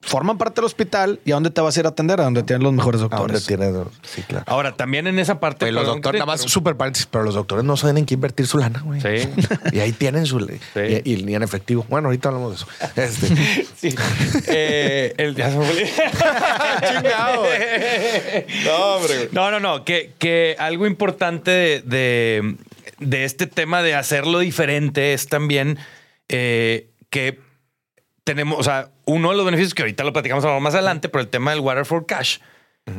[0.00, 2.42] forman parte del hospital y a dónde te vas a ir a atender, a donde
[2.44, 3.46] tienen los mejores ¿A dónde doctores.
[3.46, 3.72] tiene?
[4.02, 4.44] Sí, claro.
[4.46, 5.64] Ahora, también en esa parte.
[5.64, 6.52] Oye, los doctores, nada más interrumpa.
[6.52, 9.00] super paréntesis, pero los doctores no saben en qué invertir su lana, güey.
[9.00, 9.28] Sí.
[9.72, 10.38] Y ahí tienen su.
[10.38, 11.02] Sí.
[11.04, 11.84] Y, y ni en efectivo.
[11.88, 12.66] Bueno, ahorita hablamos de eso.
[12.96, 13.66] Este.
[13.78, 13.94] Sí.
[14.46, 15.48] Eh, el, olvidó.
[16.88, 17.44] Chingado,
[18.64, 19.28] no, hombre.
[19.32, 19.84] No, no, no.
[19.84, 22.56] Que, que algo importante de, de,
[22.98, 25.78] de este tema de hacerlo diferente es también
[26.28, 27.40] eh, que
[28.24, 31.28] tenemos, o sea, uno de los beneficios que ahorita lo platicamos más adelante, pero el
[31.28, 32.38] tema del Water for Cash,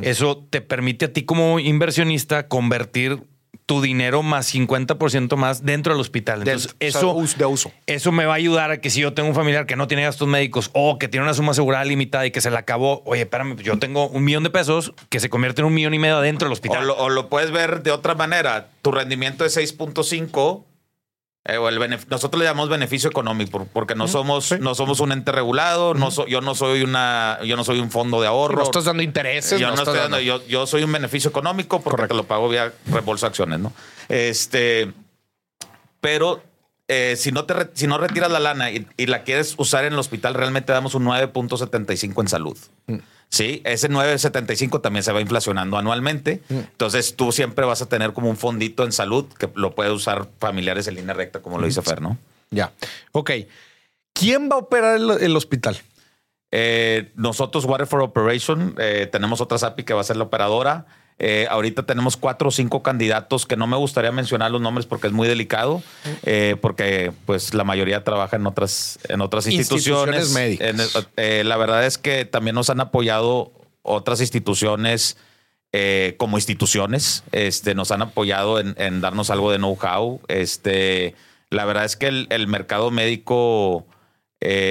[0.02, 3.22] eso te permite a ti como inversionista convertir
[3.66, 6.40] tu dinero más 50% más dentro del hospital.
[6.40, 7.70] Entonces, eso, o sea, de uso.
[7.86, 10.02] eso me va a ayudar a que si yo tengo un familiar que no tiene
[10.02, 13.22] gastos médicos o que tiene una suma asegurada limitada y que se le acabó, oye,
[13.22, 16.00] espérame, pues yo tengo un millón de pesos que se convierte en un millón y
[16.00, 16.84] medio adentro del O hospital.
[16.88, 18.70] lo, o lo puedes ver de otra manera.
[18.82, 20.64] Tu rendimiento es 6.5.
[21.46, 25.00] eh, o el benef- nosotros le llamamos beneficio económico por- porque no somos no somos
[25.00, 28.26] un ente regulado, no so- yo no soy una yo no soy un fondo de
[28.26, 28.56] ahorro.
[28.58, 29.58] No estás dando intereses.
[29.58, 32.24] yo no, estás estoy dando- dando- yo, yo soy un beneficio económico porque te lo
[32.24, 33.72] pago vía reembolso de acciones, ¿no?
[34.08, 34.92] Este,
[36.00, 36.42] pero
[36.88, 39.84] eh, si no te re- si no retiras la lana y, y la quieres usar
[39.84, 42.58] en el hospital, realmente damos un 9.75 en salud.
[43.30, 46.42] Sí, ese 9.75 también se va inflacionando anualmente.
[46.48, 50.28] Entonces tú siempre vas a tener como un fondito en salud que lo puede usar
[50.38, 52.18] familiares en línea recta, como lo dice Fer, ¿no?
[52.50, 52.72] Ya.
[53.12, 53.30] Ok.
[54.12, 55.78] ¿Quién va a operar el, el hospital?
[56.50, 60.86] Eh, nosotros, Waterford Operation, eh, tenemos otra SAPI que va a ser la operadora.
[61.22, 65.06] Eh, ahorita tenemos cuatro o cinco candidatos que no me gustaría mencionar los nombres porque
[65.06, 65.82] es muy delicado,
[66.22, 70.24] eh, porque pues la mayoría trabaja en otras, en otras instituciones.
[70.24, 70.94] Instituciones médicas.
[70.96, 73.52] En- eh, la verdad es que también nos han apoyado
[73.82, 75.18] otras instituciones
[76.16, 77.22] como instituciones.
[77.32, 80.20] Este, nos han apoyado en, en darnos algo de know-how.
[80.28, 81.14] Este,
[81.50, 83.86] la verdad es que el, el mercado médico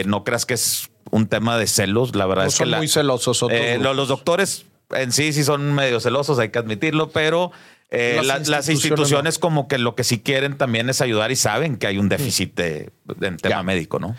[0.05, 2.15] no creas que es un tema de celos.
[2.15, 3.59] La verdad No es que son la- muy celosos otros
[3.95, 7.51] los doctores en sí sí son medio celosos, hay que admitirlo, pero
[7.91, 11.35] eh, Las la- las, instituciones como que lo que sí quieren también es ayudar y
[11.35, 13.63] saben que hay un déficit de- en tema Ya.
[13.63, 14.15] médico, ¿no?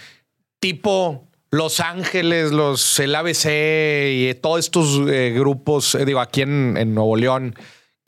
[0.59, 3.47] tipo Los Ángeles, los el ABC
[4.13, 7.57] y todos estos eh, grupos, eh, digo, aquí en, en Nuevo León,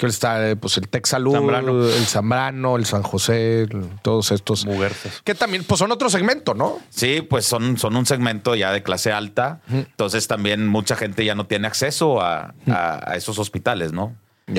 [0.07, 1.87] que está pues el Tech Salud, Zambrano.
[1.89, 3.69] el Zambrano, el San José,
[4.03, 4.67] todos estos.
[4.67, 5.21] Muguerzas.
[5.23, 6.81] Que también pues son otro segmento, ¿no?
[6.91, 9.61] Sí, pues son, son un segmento ya de clase alta.
[9.71, 14.15] Entonces también mucha gente ya no tiene acceso a, a- a esos hospitales, ¿no?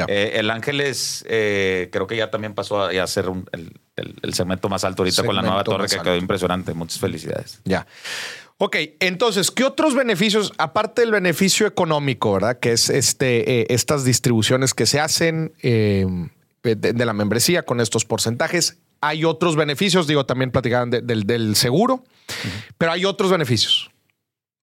[0.07, 4.15] Eh, el Ángeles eh, creo que ya también pasó a, a ser un- el, el-
[4.23, 6.05] el segmento más alto ahorita con la nueva torre que alto.
[6.05, 6.73] quedó impresionante.
[6.73, 7.59] Muchas felicidades.
[7.65, 7.85] Ya.
[8.57, 12.59] Ok, entonces, ¿qué otros beneficios, aparte del beneficio económico, verdad?
[12.59, 16.05] Que es este, eh, estas distribuciones que se hacen eh,
[16.63, 18.77] de, de la membresía con estos porcentajes.
[19.01, 22.03] Hay otros beneficios, digo, también platicaban de- del, del seguro,
[22.77, 23.91] pero hay otros beneficios.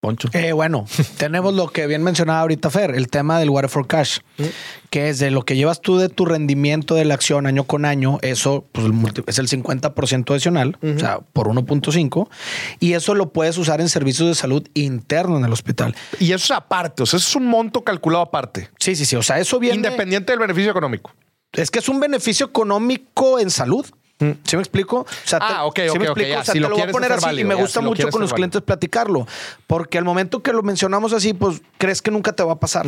[0.01, 0.29] Poncho.
[0.33, 0.87] Eh, bueno,
[1.19, 4.21] tenemos lo que bien mencionaba ahorita Fer, el tema del Water for Cash,
[4.89, 7.85] que es de lo que llevas tú de tu rendimiento de la acción año con
[7.85, 8.87] año, eso pues,
[9.27, 12.29] es el 50% adicional, o sea, por 1.5,
[12.81, 15.95] y eso lo puedes usar en servicios de salud interno en el hospital.
[16.19, 19.17] Y eso es aparte, o sea, eso es un monto calculado aparte, Sí, sí, sí,
[19.17, 19.77] o sea, eso viene...
[19.77, 21.13] independiente del beneficio económico.
[21.53, 23.85] Es que es un beneficio económico en salud.
[24.45, 25.01] ¿Sí me explico?
[25.01, 26.29] O sea, Ah, ok, ¿sí ok, me ok, explico?
[26.31, 27.61] ya, O sea, si te lo lo voy a poner así válido, y me ya,
[27.63, 29.27] gusta si mucho con los clientes platicarlo.
[29.67, 32.87] Porque al momento que lo mencionamos así, pues crees que nunca te va a pasar.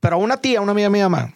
[0.00, 1.34] Pero a una tía, una amiga mía, ma,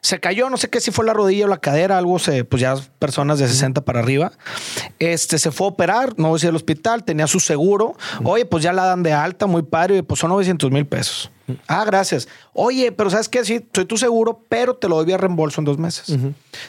[0.00, 2.60] se cayó, no sé qué si fue la rodilla o la cadera, algo se, pues
[2.60, 4.32] ya personas de 60 para arriba.
[4.98, 7.94] Este se fue a operar, no voy a decir al hospital, tenía su seguro.
[8.22, 11.30] Oye, pues ya la dan de alta, muy padre, pues son 900 mil pesos.
[11.68, 12.28] Ah, gracias.
[12.52, 13.44] Oye, pero ¿sabes qué?
[13.44, 16.16] Sí, soy tu seguro, pero te lo doy vía reembolso en dos meses.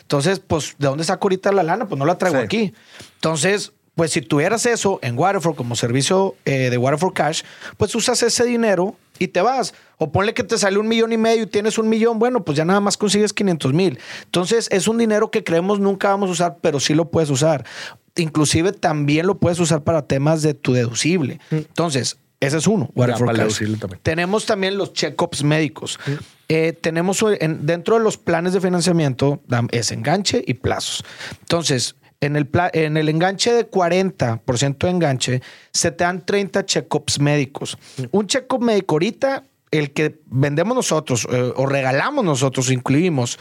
[0.02, 1.88] Entonces, pues, ¿de dónde saco ahorita la lana?
[1.88, 2.44] Pues no la traigo Sí.
[2.44, 2.74] aquí.
[3.16, 7.44] Entonces, pues si tuvieras eso en Waterford como servicio eh, de Waterford Cash,
[7.78, 9.74] pues usas ese dinero y te vas.
[9.98, 12.58] O ponle que te sale un millón y medio y tienes un millón, bueno, pues
[12.58, 13.98] ya nada más consigues 500 mil.
[14.26, 17.64] Entonces es un dinero que creemos nunca vamos a usar, pero sí lo puedes usar.
[18.18, 21.40] Inclusive también lo puedes usar para temas de tu deducible.
[21.52, 23.48] Entonces, ese es uno, para también.
[24.04, 26.00] Tenemos también los check-ups médicos.
[26.50, 31.04] Eh, tenemos en- dentro de los planes de financiamiento es enganche y plazos.
[31.42, 36.66] Entonces, en el, pla- en el enganche de 40% de enganche, se te dan 30
[36.66, 37.78] check-ups médicos.
[38.12, 43.38] Un check-up médico ahorita, el que vendemos nosotros eh, o regalamos nosotros, incluimos,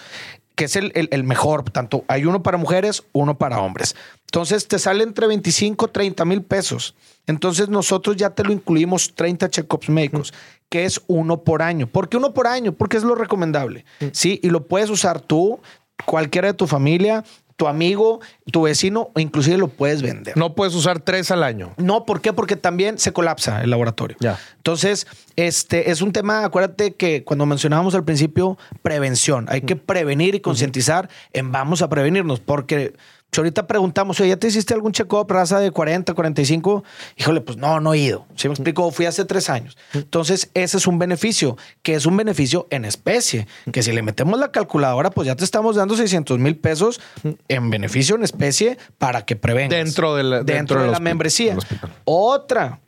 [0.55, 1.65] que es el, el- el mejor.
[1.71, 3.97] Tanto hay uno para mujeres, uno para hombres.
[4.27, 6.95] Entonces te sale entre 25 30 mil pesos.
[7.27, 10.35] Entonces nosotros ya te lo incluimos 30 check-ups médicos,
[10.69, 11.87] que es uno por año.
[11.87, 12.73] ¿Por qué uno por año?
[12.73, 13.85] Porque es lo recomendable.
[14.13, 15.61] Sí, y lo puedes usar tú,
[16.05, 17.25] cualquiera de tu familia,
[17.57, 20.37] tu amigo, tu vecino, o inclusive lo puedes vender.
[20.37, 21.73] No puedes usar tres al año.
[21.77, 22.33] No, ¿por qué?
[22.33, 24.17] Porque también se colapsa el laboratorio.
[24.21, 24.39] Ya.
[24.57, 29.47] Entonces, este es un tema, acuérdate que cuando mencionábamos al principio, prevención.
[29.49, 32.95] Hay que prevenir y concientizar en vamos a prevenirnos, porque
[33.35, 36.85] si ahorita preguntamos, oye, ¿ya te hiciste algún check-up raza de 40, 45?
[37.17, 38.27] Híjole, pues no, no he ido.
[38.37, 38.91] ¿Sí me explico?
[38.93, 39.77] Fui hace tres años.
[39.93, 44.39] Entonces, ese es un beneficio, que es un beneficio en especie, que si le metemos
[44.39, 47.01] la calculadora, pues ya te estamos dando 600 mil pesos
[47.49, 49.71] en beneficio en especie para que prevengas.
[49.85, 51.57] Dentro de la- dentro, dentro de la membresía.
[52.05, 52.79] Otra,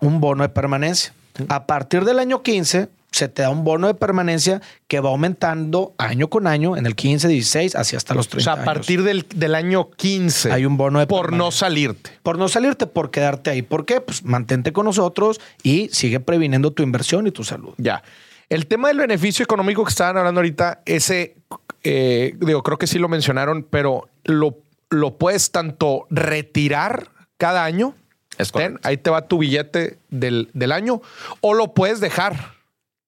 [0.00, 1.12] un bono de permanencia.
[1.48, 5.94] A partir del año 15, se te da un bono de permanencia que va aumentando
[5.96, 8.74] año con año en el 15, 16, así hasta los 30 O sea, a años.
[8.74, 10.52] partir del, del año 15.
[10.52, 12.10] Hay un bono de Por no salirte.
[12.22, 13.62] Por no salirte, por quedarte ahí.
[13.62, 14.02] ¿Por qué?
[14.02, 17.72] Pues mantente con nosotros y sigue previniendo tu inversión y tu salud.
[17.78, 18.02] Ya.
[18.50, 21.36] El tema del beneficio económico que estaban hablando ahorita, ese,
[21.84, 24.58] eh, digo, creo que sí lo mencionaron, pero lo,
[24.90, 27.08] lo puedes tanto retirar
[27.38, 27.94] cada año.
[28.38, 31.00] Es Ten, ahí te va tu billete del, del año,
[31.40, 32.55] o lo puedes dejar.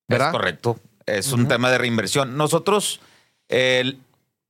[0.08, 0.28] ¿Verdad?
[0.28, 0.80] Es correcto.
[1.06, 2.36] Es un tema de reinversión.
[2.36, 3.00] Nosotros,
[3.48, 3.98] el,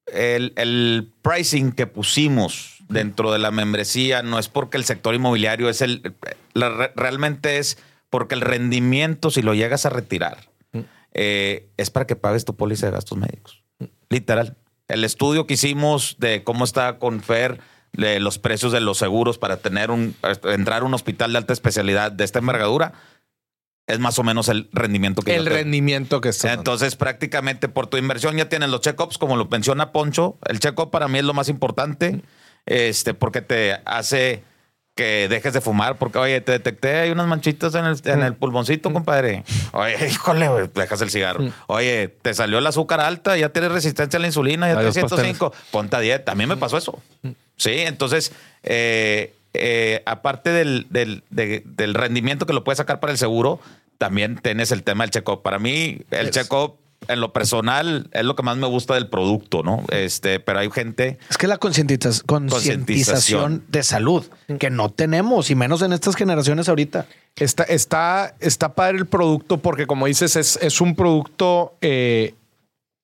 [0.07, 5.69] el- el pricing que pusimos dentro de la membresía no es porque el sector inmobiliario
[5.69, 6.15] es el.
[6.55, 7.79] la- realmente es
[8.11, 10.49] porque el rendimiento, si lo llegas a retirar,
[11.13, 13.63] eh, es para que pagues tu póliza de gastos médicos.
[14.09, 14.57] Literal.
[14.89, 17.61] El estudio que hicimos de cómo está con Fer,
[17.93, 21.53] de los precios de los seguros para tener un entrar a un hospital de alta
[21.53, 22.93] especialidad de esta envergadura,
[23.89, 26.53] es más o menos el rendimiento que El rendimiento que está.
[26.53, 30.37] Entonces, prácticamente por tu inversión ya tienes los check-ups, como lo menciona Poncho.
[30.47, 32.21] El check-up para mí es lo más importante,
[32.67, 34.45] este, porque te hace
[34.95, 38.35] que dejes de fumar, porque, oye, te detecté, hay unas manchitas en el, en el
[38.35, 39.45] pulmoncito, compadre.
[39.73, 41.45] Oye, híjole, güey, dejas el cigarro.
[41.69, 45.53] Oye, te salió el azúcar alta, ya tienes resistencia a la insulina, ya tienes 105,
[45.71, 46.33] ponte a dieta.
[46.33, 47.01] A mí me pasó eso.
[47.57, 48.33] Sí, entonces,
[48.65, 53.61] eh, eh, aparte del, del, de- del rendimiento que lo puedes sacar para el seguro,
[53.99, 55.43] también tienes el tema del check-up.
[55.43, 56.77] Para mí, el check-up,
[57.07, 59.85] en lo personal, es lo que más me gusta del producto, ¿no?
[59.91, 61.19] Este, pero hay gente.
[61.31, 64.25] Es que la concientiza- concientización de salud
[64.59, 67.07] que no tenemos y menos en estas generaciones ahorita.
[67.37, 72.35] Está, está, está padre el producto porque, como dices, es, es un producto eh,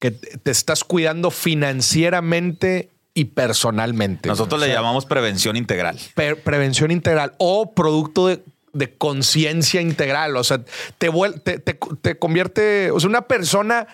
[0.00, 4.28] que te estás cuidando financieramente y personalmente.
[4.28, 5.98] Nosotros le llamamos prevención integral.
[6.14, 8.42] Pre- prevención integral o producto de,
[8.74, 10.36] de conciencia integral.
[10.36, 10.58] O sea,
[10.98, 11.10] te,
[11.44, 13.86] te, te- te convierte, o sea, una persona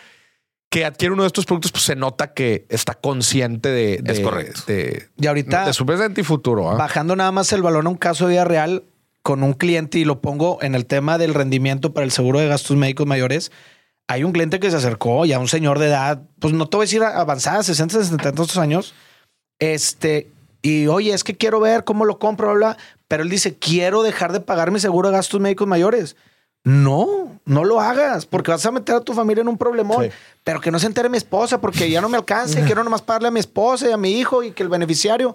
[0.70, 4.20] que adquiere uno de estos productos, pues se nota que está consciente de, de- Es
[4.20, 4.62] correcto.
[4.66, 6.70] de, Y ahorita- de su presente y futuro.
[6.70, 6.74] ¿ah?
[6.76, 8.84] Bajando nada más el balón a un caso de vida real
[9.22, 12.46] con un cliente y lo pongo en el tema del rendimiento para el seguro de
[12.48, 13.50] gastos médicos mayores.
[14.08, 16.84] Hay un cliente que se acercó ya un señor de edad, pues no te voy
[16.84, 18.94] a decir avanzada, 60, 60 tantos años.
[19.58, 20.30] Este,
[20.62, 22.76] y oye, es que quiero ver cómo lo compro, bla, bla.
[23.10, 26.14] Pero él dice, quiero dejar de pagar mi seguro de gastos médicos mayores.
[26.62, 30.04] No, no lo hagas porque vas a meter a tu familia en un problemón.
[30.04, 30.10] Sí.
[30.44, 33.02] Pero que no se entere mi esposa porque ya no me alcanza y quiero nomás
[33.02, 35.34] pagarle a mi esposa y a mi hijo y que el beneficiario.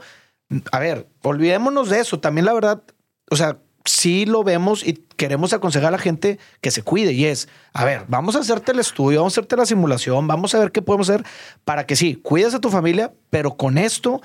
[0.71, 2.17] A ver, olvidémonos de eso.
[2.17, 2.81] También la verdad,
[3.29, 7.25] o sea, sí lo vemos y queremos aconsejar a la gente que se cuide y
[7.25, 10.59] es, a ver, vamos a hacerte el estudio, vamos a hacerte la simulación, vamos a
[10.59, 11.25] ver qué podemos hacer
[11.65, 14.21] para que sí, cuides a tu familia, pero con esto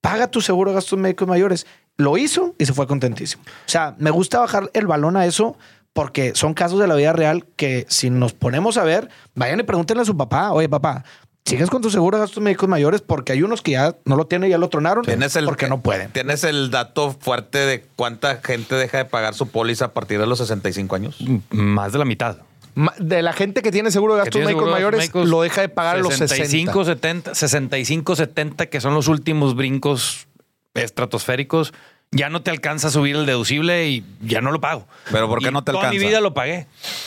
[0.00, 1.66] paga tu seguro de gastos médicos mayores.
[1.96, 3.42] Lo hizo y se fue contentísimo.
[3.46, 5.56] O sea, me gusta bajar el balón a eso
[5.92, 9.62] porque son casos de la vida real que si nos ponemos a ver, vayan y
[9.62, 11.04] pregúntenle a su papá, oye papá,
[11.44, 13.00] ¿sigues con tu seguro de gastos médicos mayores?
[13.00, 15.82] Porque hay unos que ya no lo tienen, ya lo tronaron, Tienes el, porque no
[15.82, 16.10] pueden.
[16.10, 20.26] Tienes el dato fuerte de cuánta gente deja de pagar su póliza a partir de
[20.26, 21.18] los 65 años.
[21.50, 22.38] Más de la mitad.
[22.98, 25.94] De la gente que tiene seguro de gastos médicos mayores, médicos, lo deja de pagar
[25.94, 27.30] a los 65, 60.
[27.30, 30.26] 70, 65, 70, que son los últimos brincos
[30.74, 31.72] estratosféricos.
[32.10, 34.86] Ya no te alcanza a subir el deducible y ya no lo pago.
[35.10, 36.08] Pero ¿por qué Y no te toda mi alcanza?
[36.08, 36.66] vida lo pagué.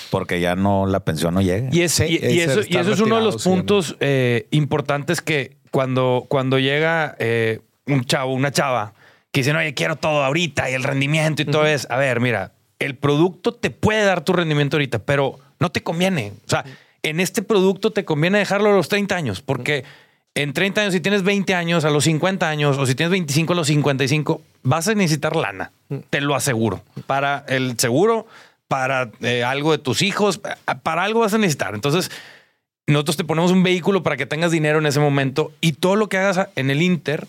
[0.09, 1.69] Porque ya no, la pensión no llega.
[1.71, 4.47] Y, es, Sí, y, y eso, y eso es uno de los sí, puntos eh,
[4.51, 8.93] importantes que cuando, cuando llega eh, un chavo, una chava,
[9.31, 12.51] que dicen, oye, quiero todo ahorita y el rendimiento y todo es, a ver, mira,
[12.79, 16.33] el producto te puede dar tu rendimiento ahorita, pero no te conviene.
[16.45, 16.65] O sea,
[17.03, 19.85] en este producto te conviene dejarlo a los 30 años, porque
[20.37, 23.53] en 30 años, si tienes 20 años, a los 50 años, o si tienes 25
[23.53, 25.71] a los 55, vas a necesitar lana,
[26.11, 28.27] te lo aseguro, para el seguro,
[28.67, 30.39] para eh, algo de tus hijos,
[30.83, 31.73] para algo vas a necesitar.
[31.73, 32.11] Entonces,
[32.85, 36.07] nosotros te ponemos un vehículo para que tengas dinero en ese momento y todo lo
[36.07, 37.27] que hagas en el Inter,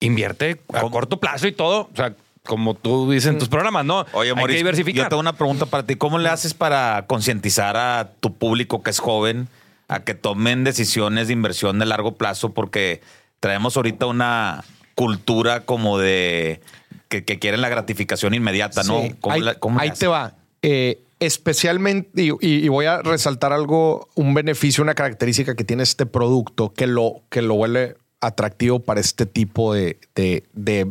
[0.00, 0.90] invierte a ¿Cómo?
[0.90, 1.88] corto plazo y todo.
[1.92, 4.04] O sea, como tú dices en tus programas, ¿no?
[4.12, 5.04] Oye, Hay que diversificar.
[5.04, 5.94] yo tengo una pregunta para ti.
[5.94, 9.48] ¿Cómo le haces para concientizar a tu público que es joven
[9.88, 12.52] a que tomen decisiones de inversión de largo plazo?
[12.54, 13.00] Porque
[13.40, 14.64] traemos ahorita una
[14.94, 16.60] cultura como de
[17.08, 19.02] que, que quieren la gratificación inmediata, ¿no?
[19.02, 19.14] Sí.
[19.20, 19.98] ¿Cómo ahí la- cómo le ahí haces?
[20.00, 20.34] te va.
[20.62, 25.82] Eh, especialmente, y, y- y voy a resaltar algo, un beneficio, una característica que tiene
[25.82, 30.90] este producto que lo, que lo vuelve atractivo para este tipo de, de- de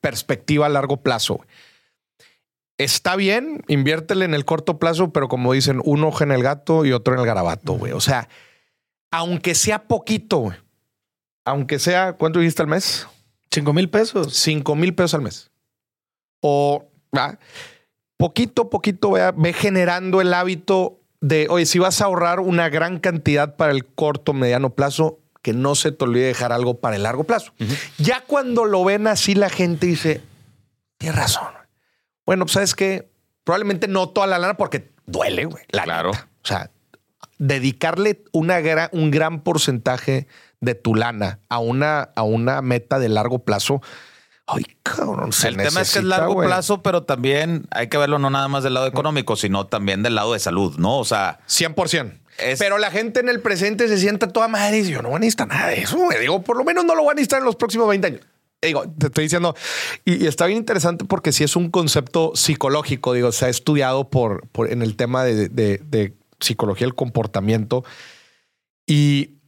[0.00, 1.40] perspectiva a largo plazo.
[2.84, 6.84] Está bien, inviértele en el corto plazo, pero como dicen, un ojo en el gato
[6.84, 7.92] y otro en el garabato, güey.
[7.92, 8.28] O sea,
[9.10, 10.56] aunque sea poquito, güey,
[11.44, 13.06] aunque sea, ¿cuánto dijiste al mes?
[13.50, 14.34] 5 mil pesos.
[14.34, 15.50] 5 mil pesos al mes.
[16.40, 17.38] O ¿va?
[18.16, 22.68] poquito a poquito ve, ve generando el hábito de, oye, si vas a ahorrar una
[22.68, 26.96] gran cantidad para el corto, mediano plazo, que no se te olvide dejar algo para
[26.96, 27.52] el largo plazo.
[27.98, 30.20] Ya cuando lo ven así, la gente dice,
[30.98, 31.61] tienes razón.
[32.26, 33.10] Bueno, pues sabes que
[33.44, 35.64] probablemente no toda la lana porque duele, güey.
[35.70, 36.10] La Claro.
[36.12, 36.28] neta.
[36.44, 36.70] O sea,
[37.38, 40.26] dedicarle una gra- un gran porcentaje
[40.60, 43.80] de tu lana a una, a una meta de largo plazo.
[44.46, 45.32] Ay, cabrón.
[45.32, 48.48] se el tema es que es largo plazo, pero también hay que verlo no nada
[48.48, 50.98] más del lado económico, sino también del lado de salud, ¿no?
[50.98, 52.18] O sea, 100%.
[52.38, 55.08] Es- Pero la gente en el presente se sienta toda madre y dice, yo no
[55.10, 55.96] voy a necesitar nada de eso.
[55.96, 56.18] güey.
[56.18, 58.20] Digo, por lo menos no lo voy a necesitar en los próximos 20 años.
[58.62, 59.56] Digo, te estoy diciendo,
[60.04, 64.08] y, y está bien interesante porque sí es un concepto psicológico, digo, se ha estudiado
[64.08, 67.84] por, por- en el tema de, de- de psicología del comportamiento
[68.86, 69.38] y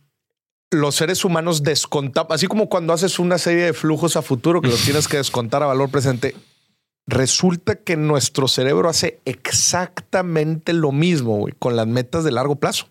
[0.71, 4.69] los seres humanos descontamos, así como cuando haces una serie de flujos a futuro que
[4.69, 6.35] los tienes que descontar a valor presente,
[7.07, 12.89] resulta que nuestro cerebro hace exactamente lo mismo con las metas de largo plazo.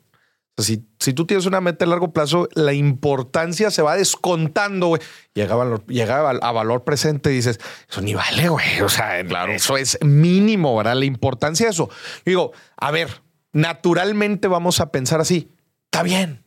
[0.57, 4.87] Sea, si, si tú tienes una meta de largo plazo, la importancia se va descontando,
[4.87, 5.01] güey.
[5.33, 8.81] Llega a valor, llega a val- a valor presente y dices, eso ni vale, güey.
[8.81, 10.95] O sea, eso es mínimo, ¿verdad?
[10.95, 11.89] La importancia de eso.
[11.89, 15.49] Yo digo, a ver, naturalmente vamos a pensar así.
[15.85, 16.43] Está bien,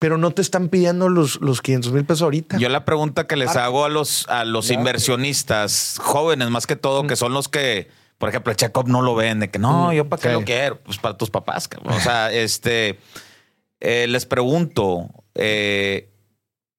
[0.00, 2.56] pero no te están pidiendo los, los 500 mil pesos ahorita.
[2.58, 7.06] yo la pregunta que les hago a los, a los inversionistas jóvenes, más que todo,
[7.06, 7.88] que son los que,
[8.20, 10.34] por ejemplo, el check-up no lo ven, de que no, yo para qué Sí.
[10.34, 11.66] lo quiero, pues para tus papás.
[11.68, 11.94] cabrón.
[11.94, 12.98] O sea, este,
[13.80, 16.12] eh, les pregunto, eh,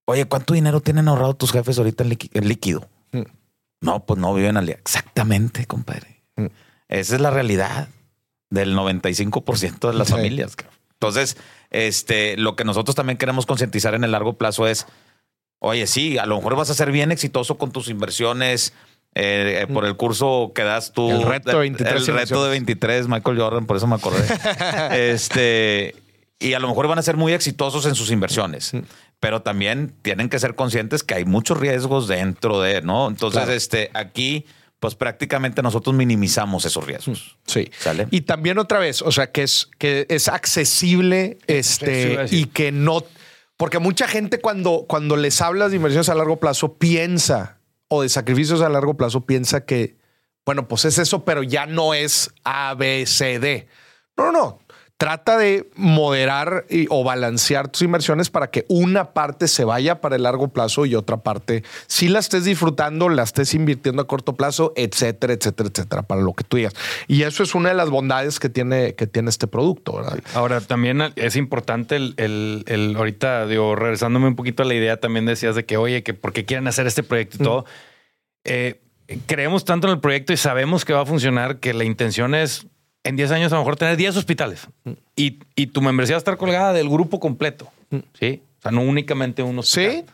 [0.05, 2.87] oye, ¿cuánto dinero tienen ahorrado tus jefes ahorita en, líquido?
[3.11, 3.23] Mm.
[3.81, 4.75] No, pues no viven al día.
[4.75, 6.21] Exactamente, compadre.
[6.35, 6.45] Mm.
[6.89, 7.87] Esa es la realidad
[8.51, 10.13] del 95% de las Sí.
[10.13, 10.55] familias.
[10.55, 10.77] cabrón.
[10.93, 11.37] Entonces,
[11.71, 14.85] este, lo que nosotros también queremos concientizar en el largo plazo es,
[15.57, 18.73] oye, sí, a lo mejor vas a ser bien exitoso con tus inversiones.
[19.13, 21.09] Eh, eh, por el curso que das tú.
[21.09, 24.23] El reto de 23 El reto de 23, Michael Jordan, por eso me acordé.
[25.13, 25.95] este,
[26.39, 28.71] y a lo mejor van a ser muy exitosos en sus inversiones,
[29.19, 33.09] pero también tienen que ser conscientes que hay muchos riesgos dentro de, ¿no?
[33.09, 33.53] Entonces, Claro.
[33.53, 34.45] este, aquí,
[34.79, 37.37] pues prácticamente nosotros minimizamos esos riesgos.
[37.45, 37.69] Sí.
[37.77, 38.07] ¿Sale?
[38.11, 43.03] Y también otra vez, o sea, que es, que es accesible este, y que no.
[43.57, 47.59] Porque mucha gente cuando, cuando les hablas de inversiones a largo plazo piensa,
[47.93, 49.97] o de sacrificios a largo plazo, piensa que,
[50.45, 53.67] bueno, pues es eso, pero ya no es A, B, C, D.
[54.15, 54.59] No, no, no.
[55.01, 60.15] Trata de moderar y- o balancear tus inversiones para que una parte se vaya para
[60.15, 64.35] el largo plazo y otra parte si la estés disfrutando, la estés invirtiendo a corto
[64.35, 66.73] plazo, etcétera, etcétera, etcétera, para lo que tú digas.
[67.07, 70.19] Y eso es una de las bondades que tiene, que tiene este producto, ¿verdad?
[70.35, 74.97] Ahora, también es importante el, el- el- ahorita, digo, regresándome un poquito a la idea,
[74.97, 77.65] también decías de que, oye, que por qué quieren hacer este proyecto y todo.
[78.43, 78.81] Eh,
[79.25, 82.67] creemos tanto en el proyecto y sabemos que va a funcionar que la intención es
[83.03, 84.67] en 10 años a lo mejor tener 10 hospitales
[85.15, 87.69] y, y tu membresía va a estar colgada del grupo completo.
[88.19, 88.41] Sí.
[88.59, 89.91] O sea, no únicamente un hospital.
[89.91, 90.05] Sí.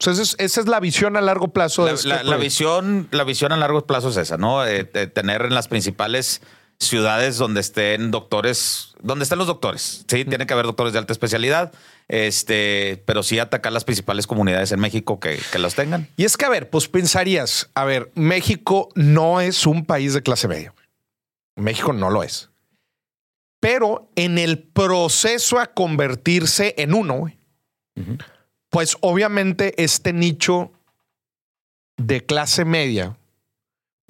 [0.00, 1.82] Entonces, esa es, esa es la visión a largo plazo.
[1.84, 2.42] La, de este la- la proyecto.
[2.42, 4.66] visión, la visión a largo plazo es esa, ¿no?
[4.66, 6.42] Eh, eh, tener en las principales
[6.80, 10.04] ciudades donde estén doctores, donde estén los doctores.
[10.08, 11.72] Sí, tiene que haber doctores de alta especialidad,
[12.08, 16.08] este, pero sí atacar las principales comunidades en México que, que los tengan.
[16.16, 20.22] Y es que, a ver, pues pensarías, a ver, México no es un país de
[20.22, 20.74] clase media.
[21.56, 22.50] México no lo es.
[23.60, 27.38] Pero en el proceso a convertirse en uno, güey,
[28.70, 30.72] pues obviamente este nicho
[31.96, 33.16] de clase media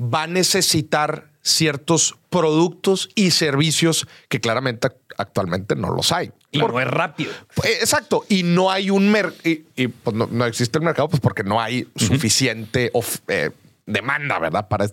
[0.01, 4.89] va a necesitar ciertos productos y servicios que claramente
[5.19, 6.33] actualmente no los hay.
[6.53, 7.33] Y Por- no es rápido.
[7.65, 8.25] eh, Exacto.
[8.29, 9.37] Y no hay un mercado.
[9.45, 12.91] Y, y, pues no, no existe el mercado, pues porque no hay suficiente
[13.29, 13.51] eh,
[13.85, 14.69] demanda, ¿verdad?
[14.69, 14.87] Para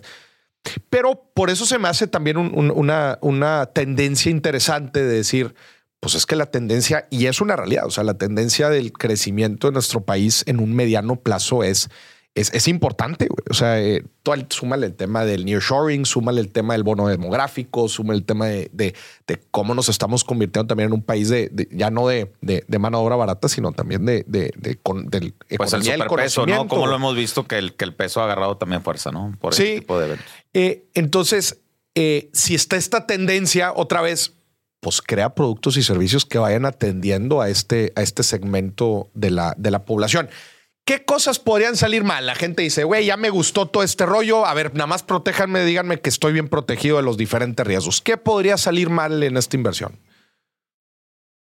[0.90, 5.54] Pero por eso se me hace también un- un- una, una tendencia interesante de decir,
[6.00, 9.68] pues es que la tendencia, y es una realidad, o sea, la tendencia del crecimiento
[9.68, 11.88] de nuestro país en un mediano plazo es,
[12.34, 13.26] es, es importante.
[13.26, 13.42] güey.
[13.50, 17.88] O sea, eh, al- súmale el tema del nearshoring, súmale el tema del bono demográfico,
[17.88, 18.94] súmale el tema de, de-
[19.26, 22.32] de cómo nos estamos convirtiendo también en un país de, de- ya no de,
[22.78, 24.52] mano de obra barata, sino también de, de,
[24.82, 26.68] con- del Pues el superpeso, ¿no?
[26.68, 29.34] Como lo hemos visto que el, que el peso ha agarrado también fuerza, ¿no?
[29.40, 29.64] Por Sí.
[29.64, 30.26] ese tipo de eventos.
[30.54, 31.60] Eh, entonces,
[31.94, 34.34] eh, si está esta tendencia, otra vez,
[34.80, 39.54] pues crea productos y servicios que vayan atendiendo a este, a este segmento de la,
[39.56, 40.30] de la población.
[40.84, 42.26] ¿Qué cosas podrían salir mal?
[42.26, 44.46] La gente dice, güey, ya me gustó todo este rollo.
[44.46, 48.00] A ver, nada más protéjanme, díganme que estoy bien protegido de los diferentes riesgos.
[48.00, 50.00] ¿Qué podría salir mal en esta inversión?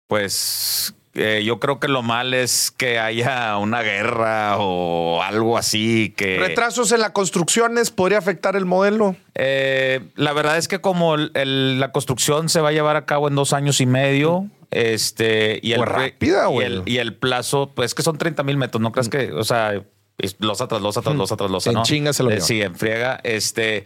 [0.08, 6.14] Pues eh, yo creo que lo mal es que haya una guerra o algo así
[6.16, 6.38] que...
[6.38, 9.16] Retrasos en las construcciones podría afectar el modelo.
[9.34, 13.04] Eh, la verdad es que como el- el- la construcción se va a llevar a
[13.06, 17.14] cabo en dos años y medio, este, y el, Pues rápida, y el, y el
[17.14, 19.74] plazo, pues que son 30 mil metros, ¿no crees que, o sea,
[20.18, 21.82] es losa tras losa tras losa tras losa, En ¿no?
[21.84, 22.40] chinga se lo Eh.
[22.40, 23.84] Sí, en friega, este...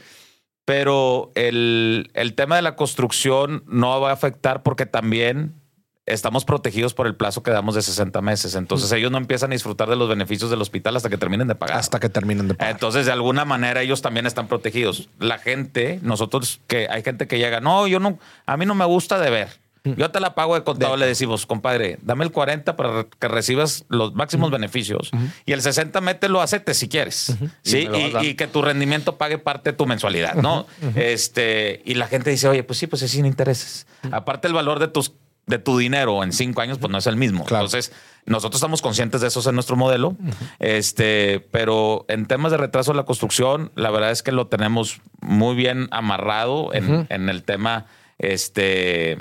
[0.65, 5.61] Pero el, el tema de la construcción no va a afectar porque también
[6.07, 8.55] estamos protegidos por el plazo que damos de 60 meses.
[8.55, 11.55] Entonces ellos no empiezan a disfrutar de los beneficios del hospital hasta que terminen de
[11.55, 11.79] pagar.
[11.79, 12.73] Hasta que terminen de pagar.
[12.73, 15.09] Entonces, de alguna manera, ellos también están protegidos.
[15.19, 18.85] La gente, nosotros que hay gente que llega, no, yo no, a mí no me
[18.85, 19.63] gusta deber.
[19.85, 23.85] Yo te la pago de contado, le decimos, compadre, dame el 40 para que recibas
[23.89, 25.11] los máximos beneficios
[25.45, 27.37] y el 60 mételo a CETES si quieres.
[27.63, 27.89] ¿sí?
[27.93, 30.67] Y y que tu rendimiento pague parte de tu mensualidad, ¿no?
[30.95, 33.89] este, y la gente dice, oye, pues sí, pues es sin intereses.
[34.13, 35.15] Aparte, el valor de tus
[35.47, 37.45] de tu dinero en cinco años, pues no es el mismo.
[37.45, 37.65] Claro.
[37.65, 37.93] Entonces,
[38.27, 40.17] nosotros estamos conscientes de eso en nuestro modelo.
[40.59, 45.01] Este, pero en temas de retraso de la construcción, la verdad es que lo tenemos
[45.21, 47.87] muy bien amarrado en, en el tema,
[48.19, 49.19] este,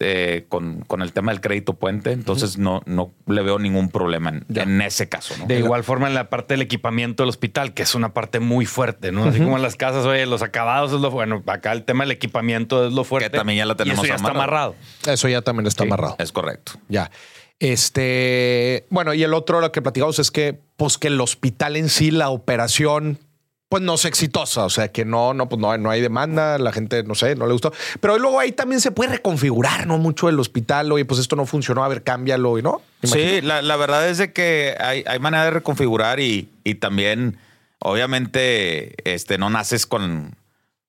[0.00, 2.12] eh, con, con el tema del crédito puente.
[2.12, 5.34] Entonces, no, no le veo ningún problema en, en ese caso.
[5.38, 5.46] ¿no?
[5.46, 8.66] De igual forma en la parte del equipamiento del hospital, que es una parte muy
[8.66, 9.24] fuerte, ¿no?
[9.24, 11.42] Así como en las casas, oye, los acabados es lo bueno.
[11.46, 13.30] Acá el tema del equipamiento es lo fuerte.
[13.30, 14.74] también ya la tenemos y eso ya está amarrado.
[14.74, 15.12] amarrado.
[15.14, 16.16] Eso ya también está Sí, amarrado.
[16.18, 16.72] Es correcto.
[16.88, 17.10] Ya.
[17.60, 21.88] Este, bueno, y el otro lo que platicamos es que, pues, que el hospital en
[21.88, 23.18] sí, la operación,
[23.68, 24.64] pues no es exitosa.
[24.64, 27.46] O sea, que no, no, pues no, no hay demanda, la gente, no sé, no
[27.46, 27.72] le gustó.
[28.00, 29.98] Pero luego ahí también se puede reconfigurar, ¿no?
[29.98, 30.90] Mucho el hospital.
[30.92, 32.80] Oye, pues esto no funcionó, a ver, cámbialo y no.
[33.02, 37.38] Sí, la, la verdad es de que hay, hay manera de reconfigurar y, y también,
[37.80, 40.34] obviamente, este, no naces con,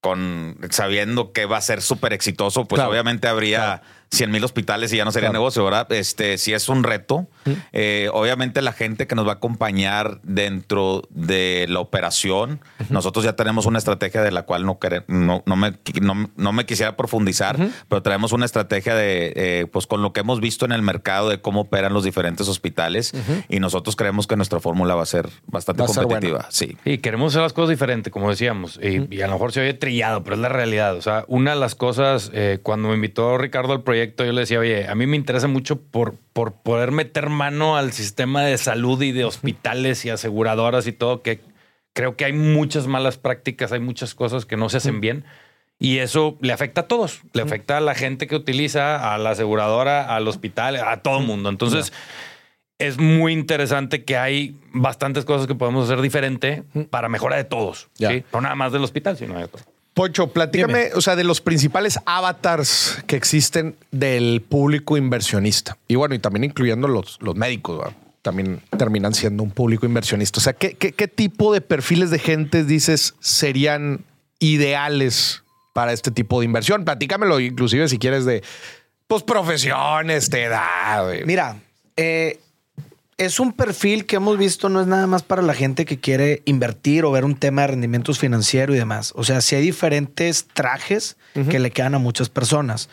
[0.01, 2.91] con sabiendo que va a ser súper exitoso, pues Claro.
[2.91, 3.81] obviamente habría
[4.11, 5.39] 100 mil hospitales y ya no sería Claro.
[5.39, 5.91] negocio, ¿verdad?
[5.91, 7.27] Este, si es un reto,
[7.73, 13.33] eh, obviamente la gente que nos va a acompañar dentro de la operación, nosotros ya
[13.33, 16.97] tenemos una estrategia de la cual no, quere- no, no, me, no, no me quisiera
[16.97, 17.55] profundizar,
[17.87, 21.29] pero tenemos una estrategia de, eh, pues con lo que hemos visto en el mercado
[21.29, 23.13] de cómo operan los diferentes hospitales
[23.47, 26.37] y nosotros creemos que nuestra fórmula va a ser bastante Va ser competitiva.
[26.39, 26.51] buena.
[26.51, 26.77] Sí.
[26.83, 28.79] Y queremos hacer las cosas diferentes, como decíamos.
[28.81, 30.95] Y, y a lo mejor se oye trillado, pero es la realidad.
[30.95, 34.41] O sea, una de las cosas, eh, cuando me invitó Ricardo al proyecto, yo le
[34.41, 38.57] decía, oye, a mí me interesa mucho por, por poder meter mano al sistema de
[38.57, 41.41] salud y de hospitales y aseguradoras y todo, que
[41.93, 45.25] creo que hay muchas malas prácticas, hay muchas cosas que no se hacen bien.
[45.81, 47.21] Y eso le afecta a todos.
[47.33, 51.25] Le afecta a la gente que utiliza, a la aseguradora, al hospital, a todo el
[51.25, 51.47] mundo.
[51.49, 51.93] Entonces,
[52.79, 57.89] es muy interesante que hay bastantes cosas que podemos hacer diferente para mejora de todos.
[57.93, 58.23] ¿sí?
[58.33, 59.63] No nada más del hospital, sino de todo.
[59.93, 65.77] Poncho, platícame, o sea, de los principales avatars que existen del público inversionista.
[65.87, 67.95] Y bueno, y también incluyendo los, los médicos, ¿verdad?
[68.21, 70.39] también terminan siendo un público inversionista.
[70.39, 74.05] O sea, ¿qué, qué, qué tipo de perfiles de gente dices serían
[74.39, 76.85] ideales para este tipo de inversión?
[76.85, 78.43] Platícamelo, inclusive si quieres de
[79.07, 81.11] pues profesiones, de edad.
[81.25, 81.57] Mira,
[81.97, 82.39] eh,
[83.19, 86.41] es un perfil que hemos visto, no es nada más para la gente que quiere
[86.45, 89.11] invertir o ver un tema de rendimientos financieros y demás.
[89.15, 92.89] O sea, si hay diferentes trajes que le quedan a muchas personas.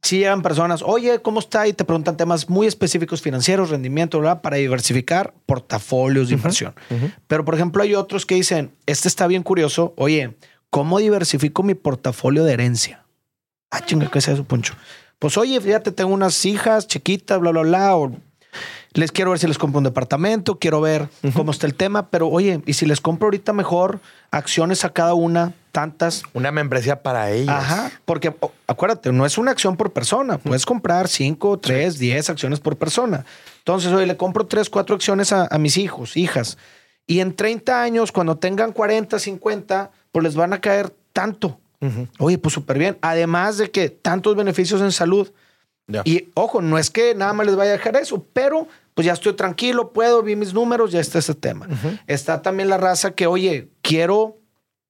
[0.00, 1.68] Si llegan personas, oye, ¿cómo está?
[1.68, 4.40] Y te preguntan temas muy específicos financieros, rendimiento, ¿verdad?
[4.40, 6.74] Para diversificar portafolios de inversión.
[7.26, 10.34] Pero, por ejemplo, hay otros que dicen, este está bien curioso, oye,
[10.70, 13.04] ¿cómo diversifico mi portafolio de herencia?
[13.70, 14.74] Ah, chinga, ¿qué es eso, Poncho?
[15.18, 18.12] Pues oye, fíjate, tengo unas hijas chiquitas, bla, bla, bla, o
[18.92, 22.28] les quiero ver si les compro un departamento, quiero ver cómo está el tema, pero
[22.28, 26.22] oye, y si les compro ahorita mejor acciones a cada una, tantas.
[26.32, 27.50] Una membresía para ellos.
[27.50, 28.34] Ajá, porque
[28.66, 33.24] acuérdate, no es una acción por persona, puedes comprar 5, 3, 10 acciones por persona.
[33.58, 36.58] Entonces, oye, le compro 3, 4 acciones a, a mis hijos, hijas,
[37.06, 41.58] y en 30 años, cuando tengan 40, 50, pues les van a caer tanto.
[42.18, 42.98] Oye, pues súper bien.
[43.00, 45.30] Además de que tantos beneficios en salud.
[45.88, 46.02] Ya.
[46.04, 49.12] Y ojo, no es que nada más les vaya a dejar eso, pero pues ya
[49.12, 51.68] estoy tranquilo, puedo, vi mis números, ya está ese tema.
[52.06, 54.38] Está también la raza que, oye, quiero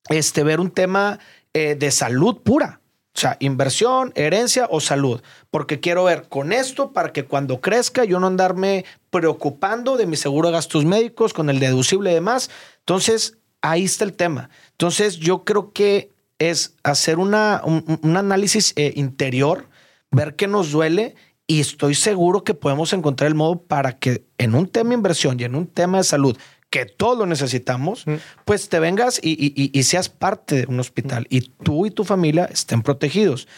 [0.09, 1.19] este, ver un tema
[1.53, 2.81] eh, de salud pura.
[3.15, 5.21] O sea, inversión, herencia o salud.
[5.51, 10.17] Porque quiero ver con esto para que cuando crezca yo no andarme preocupando de mi
[10.17, 12.49] seguro de gastos médicos con el deducible y demás.
[12.79, 14.51] Entonces, ahí está el tema.
[14.71, 19.68] Entonces, yo creo que es hacer una, un, un análisis eh, interior,
[20.11, 21.15] ver qué nos duele
[21.47, 25.39] y estoy seguro que podemos encontrar el modo para que en un tema de inversión
[25.41, 26.37] y en un tema de salud
[26.71, 28.05] que todos lo necesitamos,
[28.45, 31.91] pues te vengas y, y- y- y seas parte de un hospital y tú y
[31.91, 33.49] tu familia estén protegidos.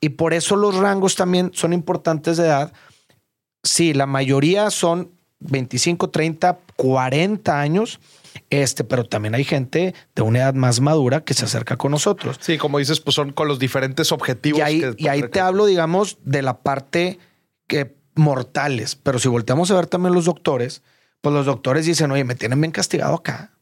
[0.00, 2.72] Y por eso los rangos también son importantes de edad.
[3.62, 8.00] sí, la mayoría son 25, 30, 40 años.
[8.50, 12.36] Este, pero también hay gente de una edad más madura que se acerca con nosotros.
[12.40, 14.58] Sí, como dices, pues son con los diferentes objetivos.
[14.58, 17.18] Y ahí, que y ahí te hablo, digamos, de la parte
[17.66, 18.96] que mortales.
[18.96, 20.82] Pero si volteamos a ver también los doctores,
[21.20, 23.52] pues los doctores dicen, oye, me tienen bien castigado acá.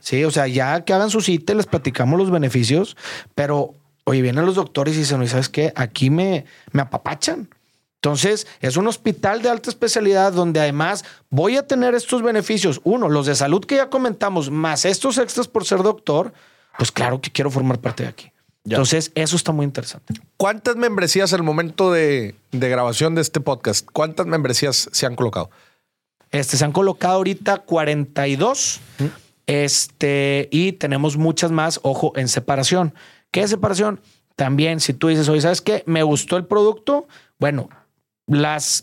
[0.00, 2.96] Sí, o sea, ya que hagan su cita, les platicamos los beneficios,
[3.34, 3.74] pero
[4.04, 5.72] oye, vienen los doctores y dicen, oye, ¿sabes qué?
[5.74, 7.48] Aquí me, me apapachan.
[8.04, 12.80] Entonces, es un hospital de alta especialidad donde además voy a tener estos beneficios.
[12.82, 16.32] Uno, los de salud que ya comentamos, más estos extras por ser doctor,
[16.78, 18.32] pues claro que quiero formar parte de aquí.
[18.64, 20.14] Entonces, eso está muy interesante.
[20.36, 23.86] ¿Cuántas membresías al momento de, de, grabación de este podcast?
[23.92, 25.50] ¿Cuántas membresías se han colocado?
[26.32, 28.80] Este, se han colocado ahorita 42.
[29.46, 32.94] Este, y tenemos muchas más, ojo, en separación.
[33.30, 34.00] ¿Qué es separación?
[34.34, 35.84] También, si tú dices, oye, ¿sabes qué?
[35.86, 37.06] Me gustó el producto.
[37.38, 37.68] Bueno,
[38.32, 38.82] las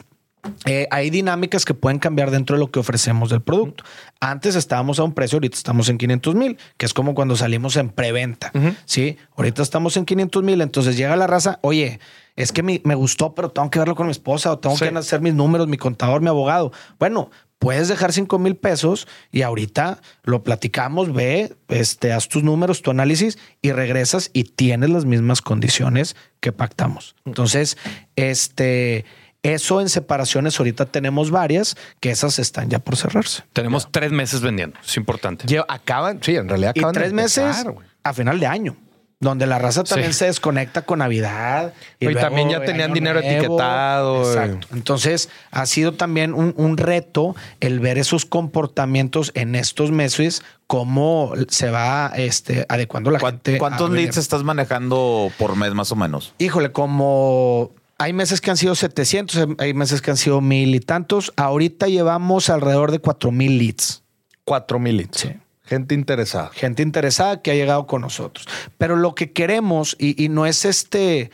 [0.66, 3.84] eh, hay dinámicas que pueden cambiar dentro de lo que ofrecemos del producto.
[4.20, 7.76] Antes estábamos a un precio, ahorita estamos en 500 mil, que es como cuando salimos
[7.76, 8.52] en preventa.
[8.86, 10.62] Sí, ahorita estamos en 500 mil.
[10.62, 12.00] Entonces llega la raza, oye,
[12.36, 14.88] es que me, me, gustó, pero tengo que verlo con mi esposa o tengo sí.
[14.88, 16.72] que hacer mis números, mi contador, mi abogado.
[16.98, 17.30] Bueno,
[17.60, 22.92] puedes dejar 5 mil pesos y ahorita lo platicamos, ve, este, haz tus números, tu
[22.92, 27.16] análisis y regresas y tienes las mismas condiciones que pactamos.
[27.26, 27.78] Entonces,
[28.16, 29.06] este
[29.44, 33.44] eso en separaciones ahorita tenemos varias que esas están ya por cerrarse.
[33.54, 33.92] Tenemos ya.
[33.92, 34.78] tres meses vendiendo.
[34.86, 35.46] Es importante.
[35.48, 37.66] Ya acaban, sí, en realidad acaban y tres meses
[38.04, 38.78] a final de año.
[39.22, 40.20] Donde la raza también sí.
[40.20, 41.74] se desconecta con Navidad.
[42.00, 43.38] Y, y también ya tenían dinero nuevo.
[43.38, 44.22] etiquetado.
[44.22, 44.68] Exacto.
[44.72, 51.34] Entonces ha sido también un, un, reto el ver esos comportamientos en estos meses, cómo
[51.50, 53.58] se va este, adecuando la gente.
[53.58, 56.34] ¿Cuántos leads estás manejando por mes más o menos?
[56.38, 60.80] Híjole, como hay meses que han sido 700, hay meses que han sido mil y
[60.80, 61.34] tantos.
[61.36, 64.04] Ahorita llevamos alrededor de 4 mil leads.
[64.46, 65.18] 4 mil leads.
[65.20, 65.30] Sí.
[65.66, 66.50] Gente interesada.
[66.54, 68.48] Gente interesada que ha llegado con nosotros.
[68.78, 71.30] Pero lo que queremos, y, y no es este,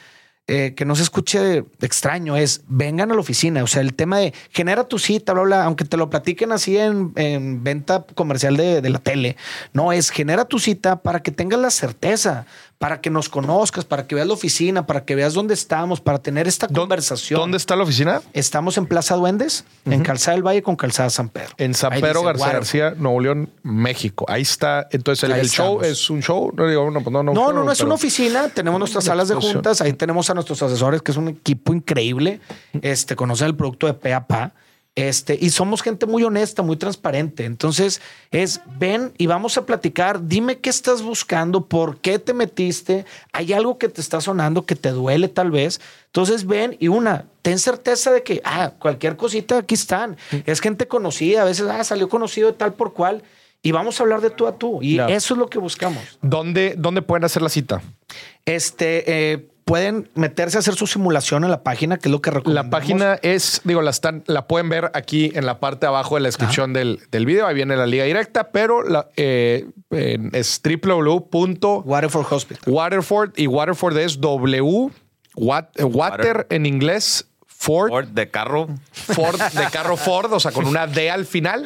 [0.48, 3.64] eh, que no se escuche extraño, es vengan a la oficina.
[3.64, 6.78] O sea, el tema de genera tu cita, bla, bla, aunque te lo platiquen así
[6.78, 9.38] en, en venta comercial de, de la tele.
[9.72, 12.48] No, es genera tu cita para que tengas la certeza
[12.86, 16.20] para que nos conozcas, para que veas la oficina, para que veas dónde estamos, para
[16.20, 17.40] tener esta conversación.
[17.40, 18.22] ¿Dónde está la oficina?
[18.32, 19.94] Estamos en Plaza Duendes, uh -huh.
[19.96, 21.56] en Calzada del Valle con Calzada San Pedro.
[21.58, 24.28] En San Ahí Pedro García García, Nuevo León, México.
[24.30, 24.88] Ahí está.
[24.92, 26.54] Entonces, el, el show es un show.
[26.56, 28.50] No, digo, no, no, no, no, no, no es una oficina.
[28.50, 29.82] Tenemos nuestras salas de juntas.
[29.82, 32.40] Ahí tenemos a nuestros asesores, que es un equipo increíble.
[32.84, 34.54] Este, conocen el producto de pe a pa.
[34.96, 37.44] Este, y somos gente muy honesta, muy transparente.
[37.44, 40.26] Entonces es ven y vamos a platicar.
[40.26, 43.06] Dime qué estás buscando, por qué te metiste.
[43.34, 45.82] Hay algo que te está sonando que te duele, tal vez.
[46.06, 50.16] Entonces ven y una, ten certeza de que ah, cualquier cosita aquí están.
[50.46, 51.42] Es gente conocida.
[51.42, 53.22] A veces ah, salió conocido de tal por cual
[53.62, 54.80] y vamos a hablar de tú a tú.
[54.82, 55.14] Y claro.
[55.14, 56.20] eso es lo que buscamos.
[56.22, 57.82] ¿Dónde, dónde pueden hacer la cita?
[58.46, 62.30] Este, eh, pueden meterse a hacer su simulación en la página, que es lo que
[62.30, 62.66] recomendamos.
[62.66, 66.16] La página es, digo, la, están, la pueden ver aquí en la parte de abajo
[66.16, 67.48] de la descripción del, del, video.
[67.48, 72.74] Ahí viene la liga directa, pero la, eh, es www.waterford Hospital.
[72.74, 74.92] Waterford y Waterford es W,
[75.36, 77.90] wat, water, water, en inglés, Ford.
[77.90, 78.68] Ford de carro.
[78.92, 81.66] Ford de carro Ford, o sea, con una D al final.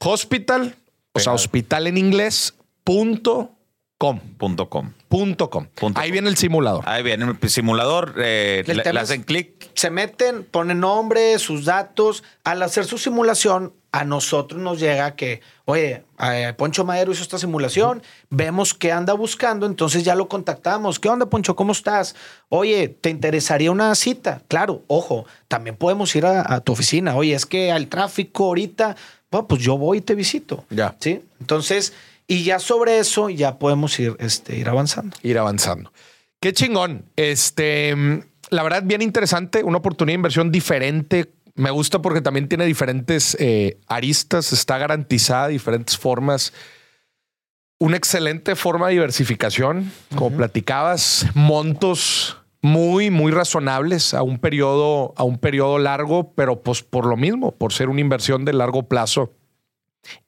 [0.00, 0.74] Hospital,
[1.12, 3.52] o sea, hospital en inglés, punto
[4.00, 4.18] com.
[4.38, 4.92] Punto com.
[5.08, 5.66] Punto com.
[5.66, 6.12] Punto Ahí com.
[6.14, 6.82] viene el simulador.
[6.88, 8.14] Ahí viene el simulador.
[8.16, 9.70] Eh, le, le hacen clic.
[9.74, 12.24] Se meten, ponen nombre, sus datos.
[12.42, 17.38] Al hacer su simulación, a nosotros nos llega que, oye, eh, Poncho Madero hizo esta
[17.38, 20.98] simulación, vemos qué anda buscando, entonces ya lo contactamos.
[20.98, 21.54] ¿Qué onda, Poncho?
[21.54, 22.14] ¿Cómo estás?
[22.48, 24.40] Oye, ¿te interesaría una cita?
[24.48, 27.14] Claro, ojo, también podemos ir a, a tu oficina.
[27.16, 28.96] Oye, es que al tráfico ahorita,
[29.30, 30.64] bueno, pues yo voy y te visito.
[30.70, 30.96] Ya.
[31.00, 31.20] Sí.
[31.40, 31.92] Entonces,
[32.30, 35.16] y ya sobre eso ya podemos ir, este, ir avanzando.
[35.20, 35.92] Ir avanzando.
[36.38, 37.04] Qué chingón.
[37.16, 37.92] Este,
[38.50, 39.64] la verdad, bien interesante.
[39.64, 41.32] Una oportunidad de inversión diferente.
[41.56, 44.52] Me gusta porque también tiene diferentes eh, aristas.
[44.52, 46.52] Está garantizada diferentes formas.
[47.80, 49.90] Una excelente forma de diversificación.
[50.10, 50.36] Como uh -huh.
[50.36, 57.06] platicabas, montos muy, muy razonables a un periodo, a un periodo largo, pero pues por
[57.06, 59.32] lo mismo, por ser una inversión de largo plazo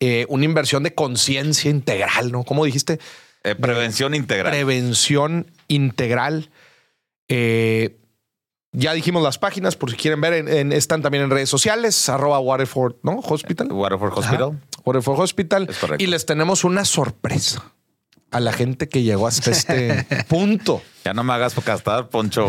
[0.01, 2.45] eh, una inversión de conciencia integral, ¿no?
[2.45, 2.99] ¿Cómo dijiste?
[3.45, 4.53] Eh, prevención integral.
[4.53, 6.51] Prevención integral.
[7.28, 7.97] Eh,
[8.72, 12.09] ya dijimos las páginas, por si quieren ver, en, en, están también en redes sociales,
[12.09, 13.18] arroba Waterford, ¿no?
[13.18, 13.70] Hospital.
[13.70, 14.43] Waterford Hospital.
[14.43, 14.80] Ajá.
[14.85, 15.68] Waterford Hospital.
[15.99, 17.72] Y les tenemos una sorpresa.
[18.33, 20.83] A la gente que llegó hasta este punto.
[21.05, 22.47] Ya no me hagas gastar, Poncho.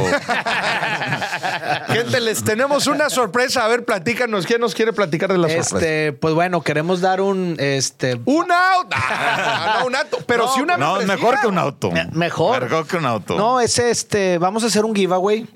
[1.87, 3.65] Gente, les tenemos una sorpresa.
[3.65, 4.45] A ver, platícanos.
[4.45, 5.77] ¿Quién nos quiere platicar de la sorpresa?
[5.77, 8.89] Este, pues bueno, queremos dar un este Un auto.
[8.95, 10.19] Ah, no, un auto.
[10.27, 11.15] Pero si una No, membresía.
[11.15, 11.91] mejor que un auto.
[11.91, 12.63] Me- mejor.
[12.63, 13.35] Mejor que un auto.
[13.35, 15.47] No, es este, vamos a hacer un giveaway,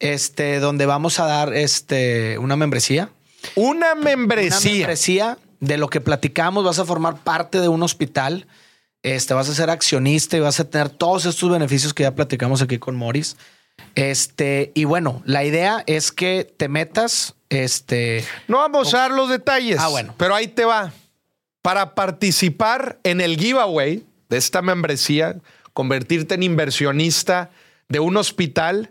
[0.00, 3.10] este, donde vamos a dar este una membresía.
[3.54, 4.72] Una Una membresía.
[4.72, 8.46] membresía de lo que platicamos, vas a formar parte de un hospital.
[9.06, 12.60] Este, vas a ser accionista y vas a tener todos estos beneficios que ya platicamos
[12.60, 13.36] aquí con Morris.
[13.94, 19.28] Este, y bueno, la idea es que te metas, este, No vamos a dar los
[19.28, 19.78] detalles.
[19.78, 20.12] Ah, bueno.
[20.18, 20.92] Pero ahí te va.
[21.62, 25.36] Para participar en el giveaway de esta membresía,
[25.72, 27.50] convertirte en inversionista
[27.88, 28.90] de un hospital,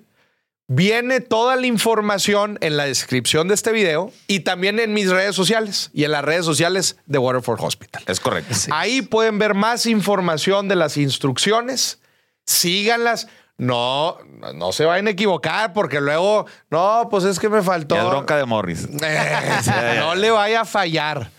[0.67, 5.35] viene toda la información en la descripción de este video y también en mis redes
[5.35, 8.03] sociales y en las redes sociales de Waterford Hospital.
[8.07, 8.55] Es correcto.
[8.71, 11.99] Ahí pueden ver más información de las instrucciones.
[12.45, 13.27] Síganlas.
[13.57, 14.17] No,
[14.53, 17.95] no se vayan a equivocar porque luego, no, pues es que me faltó.
[17.95, 18.85] Es bronca de Morris.
[19.01, 21.31] Eh, no le vaya a fallar.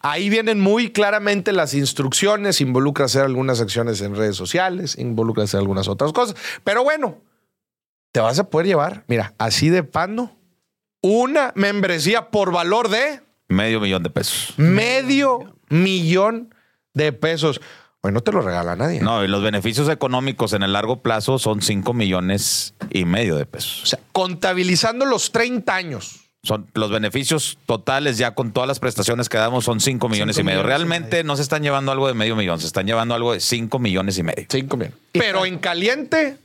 [0.00, 5.58] Ahí vienen muy claramente las instrucciones, involucra hacer algunas acciones en redes sociales, involucra hacer
[5.58, 6.36] algunas otras cosas.
[6.64, 7.18] Pero bueno,
[8.12, 10.30] te vas a poder llevar, mira, así de pando,
[11.02, 14.54] una membresía por valor de Medio millón de pesos.
[14.58, 16.54] medio millón
[16.94, 17.60] de pesos.
[18.02, 19.00] Bueno, no te lo regala nadie.
[19.00, 23.42] No, y los beneficios económicos en el largo plazo son 5 millones y medio de
[23.42, 23.88] O pesos.
[23.90, 26.20] sea, contabilizando los 30 años.
[26.42, 30.42] Son los beneficios totales ya con todas las prestaciones que damos son 5 millones y
[30.42, 30.60] medio.
[30.60, 33.34] millones y Realmente no se están llevando algo de medio millón, se están llevando algo
[33.34, 34.46] de 5 millones y medio.
[34.48, 34.98] 5 millones.
[35.12, 36.38] Pero en caliente,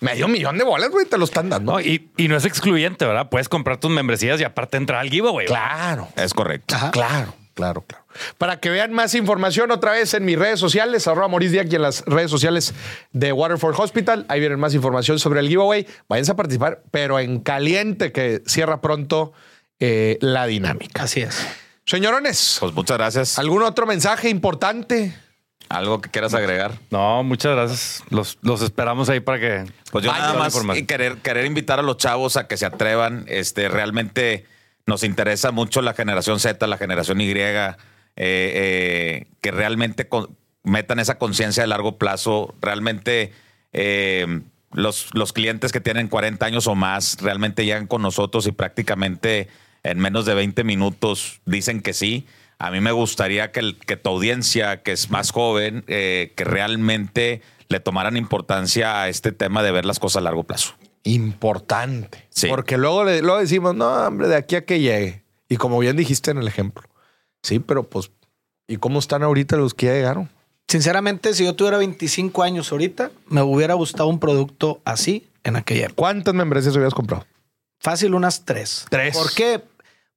[0.00, 1.72] medio millón de bolas, güey, te lo están dando.
[1.72, 3.28] No, y, y no es excluyente, ¿verdad?
[3.30, 5.46] Puedes comprar tus membresías y aparte entrar al giveaway.
[5.46, 6.08] Claro.
[6.16, 6.74] Es correcto.
[6.92, 8.04] Claro, claro, claro.
[8.38, 11.76] Para que vean más información otra vez en mis redes sociales, arroba Maurice Diak y
[11.76, 12.74] en las redes sociales
[13.12, 14.26] de Waterford Hospital.
[14.28, 15.86] Ahí vienen más información sobre el giveaway.
[16.08, 19.32] Váyanse a participar, pero en caliente, que cierra pronto
[19.78, 21.04] eh, la dinámica.
[21.04, 21.46] así es.
[21.86, 23.38] Señorones, Pues muchas gracias.
[23.38, 25.12] ¿algún otro mensaje importante?
[25.70, 26.72] ¿Algo que quieras agregar?
[26.90, 28.02] No, muchas gracias.
[28.10, 29.64] Los, los esperamos ahí para que.
[29.92, 30.52] Pues yo nada más
[30.86, 33.24] querer, querer invitar a los chavos a que se atrevan.
[33.28, 34.46] Este, realmente
[34.86, 37.76] nos interesa mucho la generación Z, la generación Y, eh,
[38.16, 42.52] eh, que realmente con- metan esa conciencia de largo plazo.
[42.60, 43.32] Realmente
[43.72, 44.40] eh,
[44.72, 49.46] los, los clientes que tienen 40 años o más realmente llegan con nosotros y prácticamente
[49.84, 52.26] en menos de 20 minutos dicen que sí.
[52.60, 56.44] A mí me gustaría que, el- que tu audiencia, que es más joven, eh, que
[56.44, 60.74] realmente le tomaran importancia a este tema de ver las cosas a largo plazo.
[61.04, 62.26] Importante.
[62.30, 62.48] Sí.
[62.48, 65.22] Porque luego, le, luego decimos, no, hombre, de aquí a que llegue.
[65.48, 66.84] Y como bien dijiste en el ejemplo.
[67.42, 68.10] Sí, pero pues,
[68.68, 70.28] ¿y cómo están ahorita los que ya llegaron?
[70.68, 75.86] Sinceramente, si yo tuviera 25 años ahorita, me hubiera gustado un producto así en aquella
[75.86, 75.96] época.
[75.96, 77.26] ¿Cuántas membresías habías comprado?
[77.80, 78.84] Fácil, unas tres.
[78.90, 79.16] Tres.
[79.16, 79.62] ¿Por qué?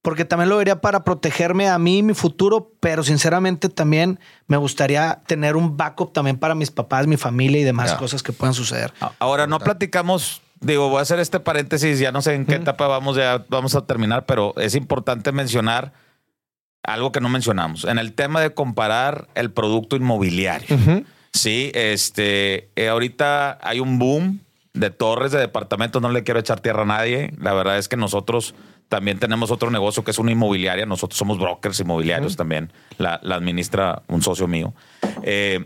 [0.04, 4.58] Porque también lo vería para protegerme a mí y mi futuro, pero sinceramente también me
[4.58, 7.98] gustaría tener un backup también para mis papás, mi familia y demás Ya.
[7.98, 8.94] cosas que puedan suceder.
[9.18, 12.86] Ahora no platicamos, digo, voy a hacer este paréntesis, ya no sé en qué etapa
[12.88, 15.94] vamos, ya vamos a terminar, pero es importante mencionar
[16.84, 17.86] algo que no mencionamos.
[17.86, 20.68] En el tema de comparar el producto inmobiliario.
[21.32, 24.42] Sí, este, eh, ahorita hay un boom
[24.74, 27.34] de torres de departamentos, no le quiero echar tierra a nadie.
[27.40, 28.54] La verdad es que nosotros
[28.94, 30.86] también tenemos otro negocio que es una inmobiliaria.
[30.86, 32.72] Nosotros somos brokers inmobiliarios también.
[33.00, 34.76] La, la administra un socio mío.
[35.24, 35.66] Eh,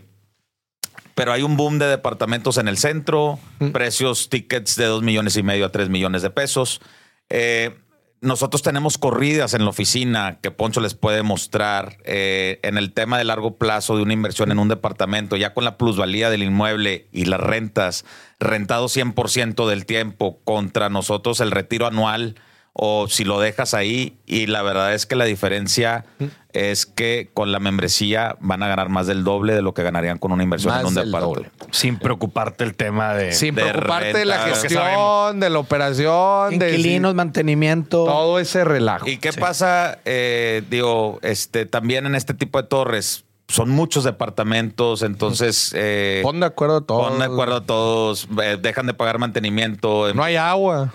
[1.14, 3.38] pero hay un boom de departamentos en el centro,
[3.74, 6.80] precios, tickets de 2 millones y medio a 3 millones de pesos.
[7.28, 7.76] Eh,
[8.22, 13.18] nosotros tenemos corridas en la oficina que Poncho les puede mostrar eh, en el tema
[13.18, 17.08] de largo plazo de una inversión en un departamento, ya con la plusvalía del inmueble
[17.12, 18.06] y las rentas,
[18.40, 22.36] rentado 100% del tiempo contra nosotros el retiro anual
[22.80, 26.04] o si lo dejas ahí y la verdad es que la diferencia
[26.52, 30.18] es que con la membresía van a ganar más del doble de lo que ganarían
[30.18, 31.66] con una inversión Más en un departamento.
[31.72, 33.32] Sin preocuparte el tema de.
[33.32, 38.04] Sin de preocuparte de la gestión, de la operación, de Inquilinos, mantenimiento.
[38.04, 39.08] todo ese relajo.
[39.08, 39.98] ¿Y qué pasa?
[40.04, 46.38] Eh, digo, este, también en este tipo de torres son muchos departamentos, entonces eh, Pon
[46.38, 47.08] de acuerdo a todos.
[47.08, 50.12] pon de acuerdo a todos, eh, dejan de pagar mantenimiento.
[50.12, 50.92] No hay agua.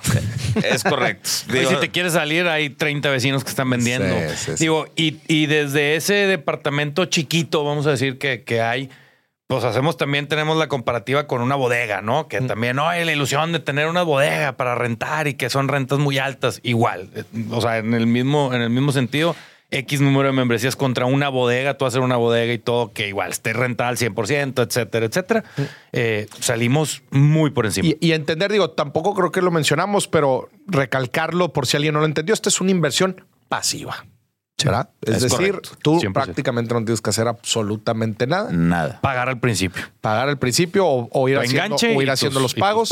[0.64, 1.28] Es correcto.
[1.50, 4.16] Y Digo, si te quieres salir, hay 30 vecinos que están vendiendo.
[4.30, 4.64] Sí, sí, sí.
[4.66, 8.92] Digo, y, y desde ese departamento chiquito, vamos a decir que, que hay,
[9.48, 12.28] pues hacemos también, tenemos la comparativa con una bodega, ¿no?
[12.28, 15.70] Que también, no, hay la ilusión de tener una bodega para rentar y que son
[15.70, 17.10] rentas muy altas, igual.
[17.16, 19.36] Eh, O sea, en el mismo, en el mismo sentido,
[19.78, 23.32] X número de membresías contra una bodega, tú hacer una bodega y todo, que igual
[23.32, 25.44] esté rentada al 100%, etcétera, etcétera.
[25.91, 27.88] Eh, salimos muy por encima.
[27.88, 32.00] Y, y entender, digo, tampoco creo que lo mencionamos, pero recalcarlo por si alguien no
[32.00, 34.06] lo entendió, esta es una inversión pasiva.
[34.64, 34.90] ¿Verdad?
[35.02, 35.70] Es, Es decir, correcto.
[35.82, 36.14] tú 100%.
[36.14, 38.50] prácticamente no tienes que hacer absolutamente nada.
[38.52, 39.00] Nada.
[39.02, 39.84] Pagar al principio.
[40.00, 42.08] Pagar al principio o, o ir haciendo, o ir
[42.41, 42.90] los pagos.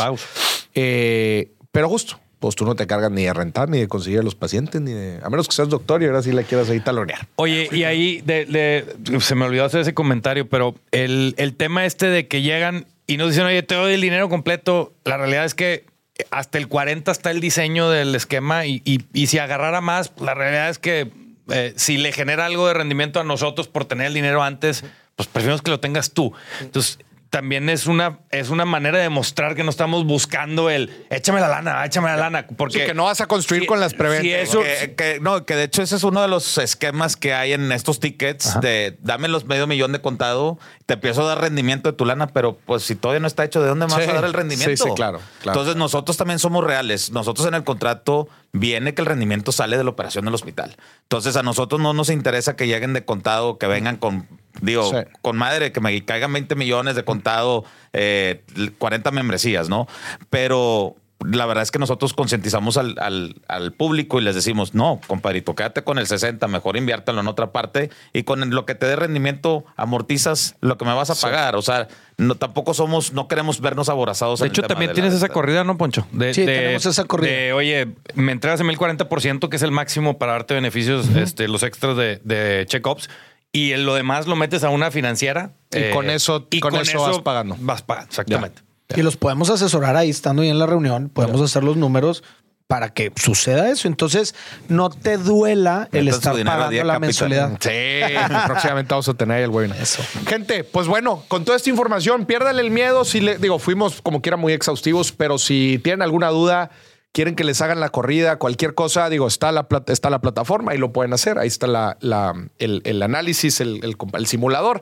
[0.74, 4.24] Eh, pero justo, pues tú no te cargas ni de rentar, ni de conseguir a
[4.24, 5.20] los pacientes, ni de.
[5.24, 7.28] A menos que seas doctor y ahora sí la quieras ahí talonear.
[7.38, 11.86] Oye, y ahí de- de- se me olvidó hacer ese comentario, pero el, el tema
[11.86, 15.46] este de que llegan y nos dicen, oye, te doy el dinero completo, la realidad
[15.46, 15.86] es que
[16.32, 20.34] hasta el 40 está el diseño del esquema y, y- y si agarrara más, la
[20.34, 21.12] realidad es que
[21.50, 24.84] eh, si le genera algo de rendimiento a nosotros por tener el dinero antes,
[25.16, 26.34] pues preferimos que lo tengas tú.
[26.62, 26.98] Entonces,
[27.32, 31.48] también es una, es una manera de mostrar que no estamos buscando el échame la
[31.48, 32.46] lana, échame la lana.
[32.58, 34.50] Porque Sí, que no vas a construir si- con las preventas.
[34.50, 37.54] si que, que- no, que de hecho ese es uno de los esquemas que hay
[37.54, 41.90] en estos tickets de dame los medio millón de contado, te empiezo a dar rendimiento
[41.90, 44.26] de tu lana, pero pues si todavía no está hecho, ¿de dónde vas a dar
[44.26, 44.84] el rendimiento?
[44.84, 45.58] sí, sí, claro, claro.
[45.58, 47.12] Entonces nosotros también somos reales.
[47.12, 50.76] Nosotros en el contrato viene que el rendimiento sale de la operación del hospital.
[51.04, 54.28] Entonces a nosotros no nos interesa que lleguen de contado, que vengan con,
[54.62, 54.98] digo, Sí.
[55.22, 58.44] con madre, que me caigan 20 millones de contado, eh,
[58.78, 59.88] 40 membresías, ¿no?
[60.30, 65.00] Pero la verdad es que nosotros concientizamos al, al- al público y les decimos, no,
[65.06, 68.88] compadrito, quédate con el 60, mejor inviértelo en otra parte y con lo que te
[68.88, 71.56] dé rendimiento amortizas lo que me vas a pagar.
[71.56, 74.40] O sea, no, tampoco somos, no queremos vernos aborazados.
[74.40, 76.08] De en el hecho, tema también de tienes la- esa corrida, ¿no, Poncho?
[76.12, 77.32] De, Sí, de- tenemos esa corrida.
[77.32, 81.08] de, oye, me entregas en mí el 40%, que es el máximo para darte beneficios,
[81.16, 83.12] este, los extras de, de check-ups.
[83.54, 85.52] Y en lo demás lo metes a una financiera.
[85.72, 87.56] eh, Y con eso- con eso vas pagando.
[87.60, 88.62] Vas pagando, exactamente.
[88.96, 92.24] Y los podemos asesorar ahí estando ahí en la reunión, podemos hacer los números
[92.68, 93.88] para que suceda eso.
[93.90, 94.34] Entonces,
[94.70, 97.00] no te duela el estar pagando la Capital.
[97.00, 97.58] mensualidad.
[97.60, 97.70] Sí,
[98.48, 99.78] próximamente vamos a tener ahí el webinar.
[99.82, 100.02] Eso.
[100.28, 103.04] Gente, pues bueno, con toda esta información, piérdale el miedo.
[103.06, 106.72] Si le digo, fuimos como quiera muy exhaustivos, pero si tienen alguna duda,
[107.14, 110.78] quieren que les hagan la corrida, cualquier cosa, digo, está la, está la plataforma y
[110.78, 111.38] lo pueden hacer.
[111.40, 114.82] Ahí está la, la- el, el análisis, el, el comp- el simulador.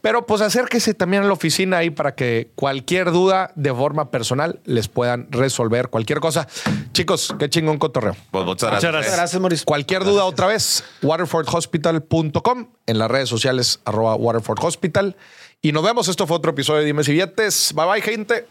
[0.00, 4.60] Pero pues acérquese también a la oficina ahí para que cualquier duda de forma personal
[4.64, 6.48] les puedan resolver cualquier cosa.
[6.92, 8.16] Chicos, qué chingón cotorreo.
[8.30, 8.92] Pues muchas Muchas gracias.
[8.92, 9.16] gracias.
[9.16, 9.64] Gracias, Mauricio.
[9.66, 15.16] Cualquier duda otra vez, waterfordhospital.com, en las redes sociales, arroba Waterford Hospital.
[15.62, 16.08] Y nos vemos.
[16.08, 17.72] Esto fue otro episodio de Dime si Billetes.
[17.74, 18.46] Bye bye, gente.